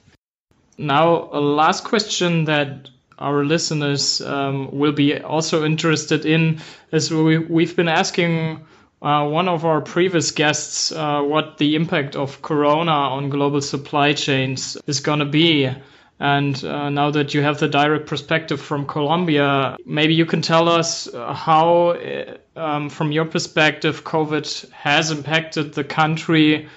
Now, 0.80 1.28
a 1.30 1.40
last 1.40 1.84
question 1.84 2.46
that 2.46 2.88
our 3.18 3.44
listeners 3.44 4.22
um, 4.22 4.70
will 4.72 4.92
be 4.92 5.20
also 5.20 5.62
interested 5.62 6.24
in 6.24 6.62
is 6.90 7.10
we, 7.10 7.36
we've 7.36 7.76
been 7.76 7.88
asking 7.88 8.64
uh, 9.02 9.28
one 9.28 9.46
of 9.46 9.66
our 9.66 9.82
previous 9.82 10.30
guests 10.30 10.90
uh, 10.90 11.20
what 11.20 11.58
the 11.58 11.76
impact 11.76 12.16
of 12.16 12.40
Corona 12.40 12.92
on 12.92 13.28
global 13.28 13.60
supply 13.60 14.14
chains 14.14 14.78
is 14.86 15.00
going 15.00 15.18
to 15.18 15.26
be. 15.26 15.70
And 16.18 16.64
uh, 16.64 16.88
now 16.88 17.10
that 17.10 17.34
you 17.34 17.42
have 17.42 17.58
the 17.58 17.68
direct 17.68 18.06
perspective 18.06 18.58
from 18.58 18.86
Colombia, 18.86 19.76
maybe 19.84 20.14
you 20.14 20.24
can 20.24 20.40
tell 20.40 20.66
us 20.66 21.12
how, 21.12 21.90
uh, 21.90 22.38
um, 22.56 22.88
from 22.88 23.12
your 23.12 23.26
perspective, 23.26 24.02
COVID 24.04 24.70
has 24.70 25.10
impacted 25.10 25.74
the 25.74 25.84
country 25.84 26.70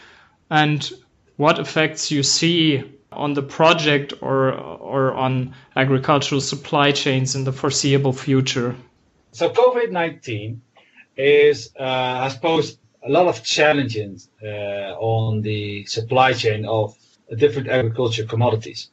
and 0.50 0.92
what 1.38 1.58
effects 1.58 2.12
you 2.12 2.22
see 2.22 2.84
on 3.16 3.34
the 3.34 3.44
project 3.44 4.14
or 4.22 4.54
or 4.54 5.14
on 5.14 5.54
agricultural 5.76 6.42
supply 6.42 6.92
chains 6.92 7.36
in 7.36 7.44
the 7.44 7.52
foreseeable 7.52 8.14
future. 8.14 8.76
So 9.32 9.50
COVID 9.50 9.92
nineteen 9.92 10.62
is 11.18 11.72
uh, 11.80 12.24
has 12.24 12.38
posed 12.38 12.80
a 13.06 13.10
lot 13.10 13.28
of 13.28 13.44
challenges 13.44 14.30
uh, 14.42 14.96
on 14.98 15.42
the 15.42 15.86
supply 15.86 16.34
chain 16.34 16.66
of 16.66 16.96
different 17.38 17.68
agriculture 17.68 18.26
commodities. 18.26 18.90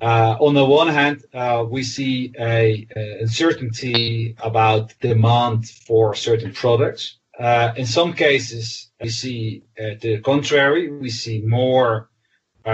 Uh, 0.00 0.36
on 0.40 0.54
the 0.54 0.64
one 0.64 0.88
hand, 0.88 1.24
uh, 1.32 1.64
we 1.68 1.82
see 1.82 2.32
a, 2.38 2.86
a, 2.94 3.20
uncertainty 3.20 4.34
about 4.42 4.92
demand 5.00 5.68
for 5.68 6.14
certain 6.14 6.52
products. 6.52 7.16
Uh, 7.38 7.72
in 7.76 7.86
some 7.86 8.12
cases, 8.12 8.90
we 9.00 9.08
see 9.08 9.62
uh, 9.80 9.94
the 10.00 10.20
contrary. 10.20 10.90
We 10.90 11.08
see 11.08 11.40
more 11.40 12.10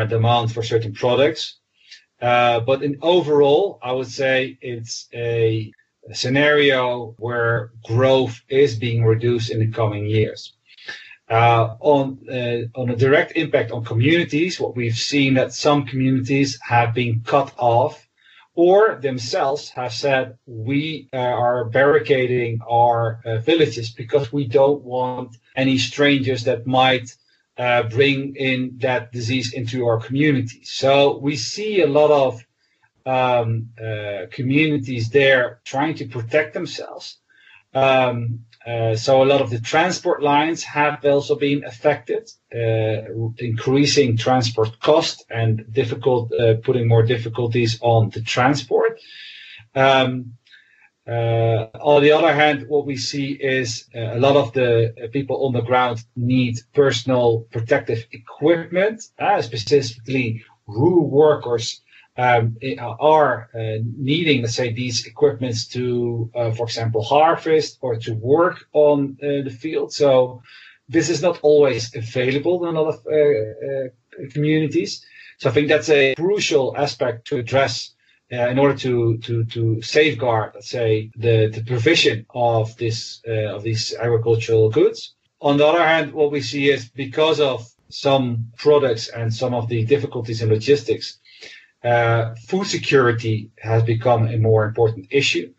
demand 0.08 0.52
for 0.52 0.62
certain 0.62 0.92
products. 0.92 1.58
but 2.20 2.82
in 2.82 2.98
overall, 3.02 3.78
I 3.82 3.92
would 3.92 4.08
say 4.08 4.58
it's 4.60 5.08
a 5.14 5.72
scenario 6.12 7.14
where 7.18 7.72
growth 7.84 8.40
is 8.48 8.76
being 8.76 9.04
reduced 9.04 9.50
in 9.50 9.60
the 9.60 9.68
coming 9.68 10.06
years. 10.06 10.52
Uh, 11.30 11.76
on 11.80 12.18
uh, 12.30 12.80
on 12.80 12.88
a 12.88 12.96
direct 12.96 13.32
impact 13.36 13.70
on 13.70 13.84
communities, 13.84 14.58
what 14.58 14.74
we've 14.74 14.96
seen 14.96 15.34
that 15.34 15.52
some 15.52 15.84
communities 15.84 16.58
have 16.62 16.94
been 16.94 17.20
cut 17.20 17.52
off, 17.58 18.08
or 18.54 18.94
themselves 19.02 19.68
have 19.68 19.92
said 19.92 20.38
we 20.46 21.06
uh, 21.12 21.18
are 21.18 21.66
barricading 21.66 22.60
our 22.66 23.20
uh, 23.26 23.36
villages 23.38 23.90
because 23.90 24.32
we 24.32 24.46
don't 24.46 24.82
want 24.82 25.36
any 25.54 25.76
strangers 25.76 26.44
that 26.44 26.66
might 26.66 27.14
uh, 27.58 27.82
bring 27.84 28.36
in 28.36 28.78
that 28.78 29.12
disease 29.12 29.52
into 29.52 29.86
our 29.86 30.00
community. 30.00 30.62
So 30.64 31.18
we 31.18 31.36
see 31.36 31.82
a 31.82 31.86
lot 31.86 32.10
of 32.10 32.44
um, 33.04 33.70
uh, 33.80 34.26
communities 34.30 35.10
there 35.10 35.60
trying 35.64 35.94
to 35.96 36.06
protect 36.06 36.54
themselves. 36.54 37.18
Um, 37.74 38.44
uh, 38.66 38.94
so 38.96 39.22
a 39.22 39.24
lot 39.24 39.40
of 39.40 39.50
the 39.50 39.60
transport 39.60 40.22
lines 40.22 40.62
have 40.62 41.04
also 41.04 41.34
been 41.36 41.64
affected, 41.64 42.30
uh, 42.54 43.30
increasing 43.38 44.16
transport 44.16 44.78
cost 44.80 45.24
and 45.30 45.64
difficult, 45.72 46.32
uh, 46.32 46.54
putting 46.62 46.86
more 46.86 47.02
difficulties 47.02 47.78
on 47.80 48.10
the 48.10 48.20
transport. 48.20 49.00
Um, 49.74 50.34
on 51.08 52.02
the 52.02 52.12
other 52.12 52.34
hand, 52.34 52.66
what 52.68 52.86
we 52.86 52.96
see 52.96 53.32
is 53.32 53.88
uh, 53.94 54.16
a 54.16 54.20
lot 54.20 54.36
of 54.36 54.52
the 54.52 55.08
people 55.12 55.46
on 55.46 55.52
the 55.52 55.62
ground 55.62 56.04
need 56.16 56.58
personal 56.74 57.46
protective 57.50 58.06
equipment, 58.12 59.02
specifically 59.40 60.44
rural 60.66 61.08
workers 61.08 61.80
um, 62.18 62.56
are 62.98 63.48
uh, 63.54 63.78
needing, 63.96 64.42
let's 64.42 64.56
say, 64.56 64.72
these 64.72 65.06
equipments 65.06 65.68
to, 65.68 66.30
uh, 66.34 66.50
for 66.50 66.64
example, 66.64 67.02
harvest 67.02 67.78
or 67.80 67.96
to 67.96 68.12
work 68.14 68.66
on 68.72 69.16
uh, 69.22 69.44
the 69.44 69.56
field. 69.56 69.92
So 69.92 70.42
this 70.88 71.08
is 71.10 71.22
not 71.22 71.38
always 71.42 71.94
available 71.94 72.66
in 72.66 72.74
a 72.74 72.82
lot 72.82 72.94
of 72.94 73.06
uh, 73.06 73.14
uh, 73.14 74.28
communities. 74.32 75.04
So 75.38 75.48
I 75.48 75.52
think 75.52 75.68
that's 75.68 75.90
a 75.90 76.16
crucial 76.16 76.76
aspect 76.76 77.28
to 77.28 77.38
address 77.38 77.94
uh, 78.32 78.48
in 78.48 78.58
order 78.58 78.76
to 78.76 79.18
to 79.18 79.44
to 79.44 79.82
safeguard, 79.82 80.52
let's 80.54 80.70
say, 80.70 81.10
the 81.16 81.48
the 81.48 81.62
provision 81.64 82.26
of 82.34 82.76
this 82.76 83.22
of 83.26 83.62
these 83.62 83.94
agricultural 83.94 84.70
goods. 84.70 85.14
On 85.40 85.56
the 85.56 85.66
other 85.66 85.86
hand, 85.86 86.12
what 86.12 86.32
we 86.32 86.40
see 86.40 86.68
is 86.68 86.88
because 86.88 87.38
of 87.40 87.68
some 87.90 88.50
products 88.56 89.08
and 89.08 89.32
some 89.32 89.54
of 89.54 89.68
the 89.68 89.84
difficulties 89.84 90.42
in 90.42 90.48
logistics, 90.48 91.18
uh, 91.84 92.34
food 92.46 92.66
security 92.66 93.50
has 93.58 93.82
become 93.82 94.26
a 94.28 94.36
more 94.36 94.64
important 94.64 95.06
issue. 95.10 95.52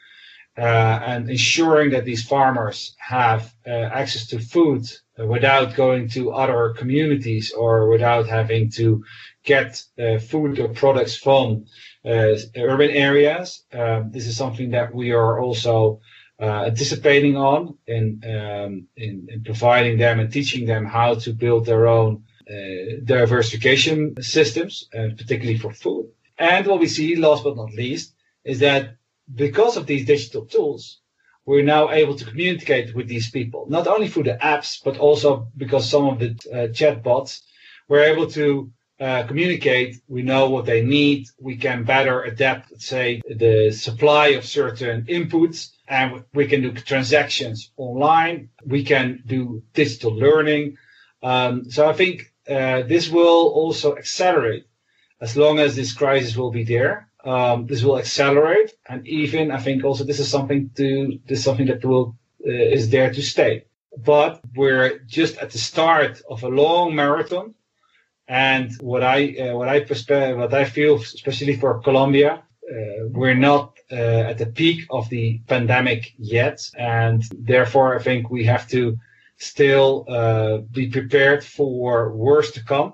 Uh, 0.58 0.99
and 1.05 1.29
ensuring 1.29 1.89
that 1.91 2.03
these 2.03 2.27
farmers 2.27 2.93
have 2.97 3.53
uh, 3.65 3.69
access 3.69 4.27
to 4.27 4.39
food 4.39 4.84
without 5.17 5.73
going 5.73 6.10
to 6.10 6.32
other 6.32 6.73
communities 6.77 7.53
or 7.53 7.88
without 7.88 8.27
having 8.27 8.69
to 8.69 9.01
get 9.45 9.82
uh, 9.97 10.19
food 10.19 10.60
or 10.60 10.67
products 10.67 11.15
from 11.15 11.45
uh, 11.55 11.65
urban 12.05 12.91
areas. 12.91 13.63
Um, 13.73 14.12
this 14.12 14.27
is 14.27 14.38
something 14.38 14.71
that 14.71 14.93
we 14.93 15.12
are 15.12 15.39
also 15.39 16.01
uh, 16.41 16.65
anticipating 16.67 17.35
on 17.35 17.77
in, 17.88 18.21
um, 18.25 18.88
in, 18.95 19.27
in 19.29 19.43
providing 19.43 19.97
them 19.97 20.19
and 20.19 20.31
teaching 20.31 20.65
them 20.65 20.85
how 20.85 21.15
to 21.15 21.33
build 21.33 21.65
their 21.65 21.88
own 21.88 22.23
uh, 22.49 23.01
diversification 23.03 24.15
systems, 24.21 24.88
uh, 24.97 25.09
particularly 25.17 25.57
for 25.57 25.73
food. 25.73 26.09
And 26.38 26.65
what 26.65 26.79
we 26.79 26.88
see, 26.88 27.15
last 27.15 27.43
but 27.43 27.57
not 27.57 27.73
least, 27.73 28.15
is 28.45 28.59
that 28.59 28.95
because 29.35 29.75
of 29.77 29.85
these 29.85 30.05
digital 30.05 30.45
tools, 30.45 31.01
we're 31.45 31.63
now 31.63 31.89
able 31.91 32.15
to 32.15 32.25
communicate 32.25 32.95
with 32.95 33.07
these 33.07 33.29
people, 33.29 33.65
not 33.69 33.88
only 33.88 34.07
through 34.07 34.23
the 34.23 34.38
apps, 34.41 34.81
but 34.83 34.97
also 34.97 35.47
because 35.57 35.89
some 35.89 36.07
of 36.07 36.19
the 36.19 36.31
uh, 36.53 36.73
chat 36.73 37.03
bots, 37.03 37.43
we're 37.88 38.03
able 38.03 38.27
to 38.27 38.71
uh, 38.99 39.23
communicate. 39.23 40.01
We 40.07 40.21
know 40.23 40.49
what 40.49 40.65
they 40.65 40.81
need. 40.83 41.29
We 41.39 41.55
can 41.55 41.83
better 41.83 42.23
adapt, 42.23 42.71
let's 42.71 42.85
say, 42.85 43.21
the 43.29 43.71
supply 43.71 44.27
of 44.29 44.45
certain 44.45 45.05
inputs, 45.05 45.71
and 45.88 46.23
we 46.33 46.47
can 46.47 46.62
do 46.62 46.71
transactions 46.73 47.71
online. 47.77 48.49
We 48.65 48.83
can 48.83 49.23
do 49.25 49.63
digital 49.73 50.13
learning. 50.13 50.77
Um, 51.23 51.69
so 51.69 51.89
I 51.89 51.93
think 51.93 52.33
uh, 52.49 52.81
this 52.83 53.09
will 53.09 53.49
also 53.49 53.95
accelerate 53.95 54.65
as 55.21 55.35
long 55.38 55.59
as 55.59 55.75
this 55.75 55.93
crisis 55.93 56.35
will 56.35 56.51
be 56.51 56.63
there. 56.63 57.09
Um, 57.23 57.67
this 57.67 57.83
will 57.83 57.99
accelerate, 57.99 58.71
and 58.88 59.05
even 59.05 59.51
I 59.51 59.59
think 59.59 59.83
also 59.83 60.05
this 60.05 60.19
is 60.19 60.29
something 60.29 60.69
to 60.77 61.19
this 61.25 61.39
is 61.39 61.43
something 61.43 61.67
that 61.67 61.83
will 61.83 62.15
uh, 62.45 62.51
is 62.51 62.89
there 62.89 63.13
to 63.13 63.21
stay. 63.21 63.65
But 63.97 64.39
we're 64.55 64.99
just 64.99 65.38
at 65.38 65.49
the 65.51 65.57
start 65.57 66.21
of 66.29 66.43
a 66.43 66.47
long 66.47 66.95
marathon, 66.95 67.55
and 68.29 68.71
what 68.79 69.03
I 69.03 69.35
uh, 69.35 69.57
what 69.57 69.67
I 69.67 69.79
what 70.33 70.53
I 70.53 70.65
feel, 70.65 70.95
especially 70.95 71.55
for 71.57 71.79
Colombia, 71.79 72.43
uh, 72.71 73.07
we're 73.07 73.33
not 73.33 73.77
uh, 73.91 73.95
at 74.29 74.37
the 74.37 74.45
peak 74.45 74.85
of 74.91 75.09
the 75.09 75.39
pandemic 75.47 76.13
yet, 76.19 76.69
and 76.77 77.23
therefore 77.33 77.97
I 77.97 78.03
think 78.03 78.29
we 78.29 78.45
have 78.45 78.67
to 78.69 78.99
still 79.37 80.05
uh, 80.07 80.57
be 80.57 80.89
prepared 80.89 81.43
for 81.43 82.11
worse 82.11 82.51
to 82.51 82.63
come 82.63 82.93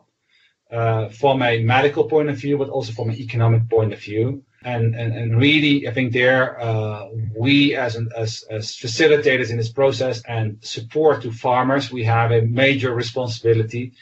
uh, 0.72 1.10
from 1.10 1.42
a 1.42 1.62
medical 1.62 2.06
point 2.06 2.30
of 2.30 2.38
view, 2.38 2.58
but 2.58 2.70
also 2.70 2.94
from 2.94 3.10
an 3.10 3.18
economic 3.18 3.70
point 3.70 3.92
of 3.92 4.00
view. 4.00 4.44
And, 4.64 4.96
and, 4.96 5.16
and 5.16 5.38
really, 5.38 5.88
I 5.88 5.94
think 5.94 6.12
there, 6.12 6.60
uh, 6.60 7.10
we 7.38 7.76
as, 7.76 7.96
an, 7.96 8.10
as, 8.18 8.44
as 8.50 8.72
facilitators 8.72 9.52
in 9.52 9.58
this 9.58 9.72
process 9.72 10.24
and 10.24 10.58
support 10.62 11.22
to 11.22 11.32
farmers, 11.32 11.92
we 11.92 12.04
have 12.06 12.32
a 12.32 12.42
major 12.42 12.94
responsibility 12.96 13.94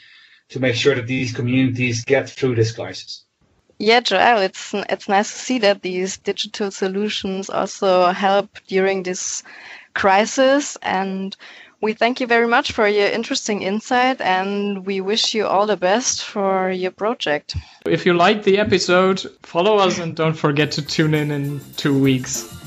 to 0.50 0.60
make 0.60 0.74
sure 0.74 0.94
that 0.94 1.06
these 1.06 1.32
communities 1.32 2.04
get 2.04 2.28
through 2.28 2.54
this 2.54 2.72
crisis. 2.72 3.24
Yeah, 3.78 4.00
Joel, 4.00 4.38
it's 4.38 4.72
it's 4.88 5.08
nice 5.08 5.32
to 5.32 5.38
see 5.38 5.58
that 5.58 5.82
these 5.82 6.16
digital 6.18 6.70
solutions 6.70 7.50
also 7.50 8.12
help 8.12 8.58
during 8.68 9.02
this 9.02 9.42
crisis 9.94 10.76
and 10.82 11.36
we 11.80 11.92
thank 11.92 12.20
you 12.20 12.26
very 12.26 12.46
much 12.46 12.72
for 12.72 12.88
your 12.88 13.08
interesting 13.08 13.62
insight 13.62 14.20
and 14.20 14.86
we 14.86 15.00
wish 15.00 15.34
you 15.34 15.46
all 15.46 15.66
the 15.66 15.76
best 15.76 16.24
for 16.24 16.70
your 16.70 16.90
project. 16.90 17.56
If 17.84 18.06
you 18.06 18.14
liked 18.14 18.44
the 18.44 18.58
episode, 18.58 19.20
follow 19.42 19.76
us 19.76 19.98
and 19.98 20.16
don't 20.16 20.34
forget 20.34 20.72
to 20.72 20.82
tune 20.82 21.12
in 21.12 21.30
in 21.30 21.60
two 21.76 21.96
weeks. 21.98 22.63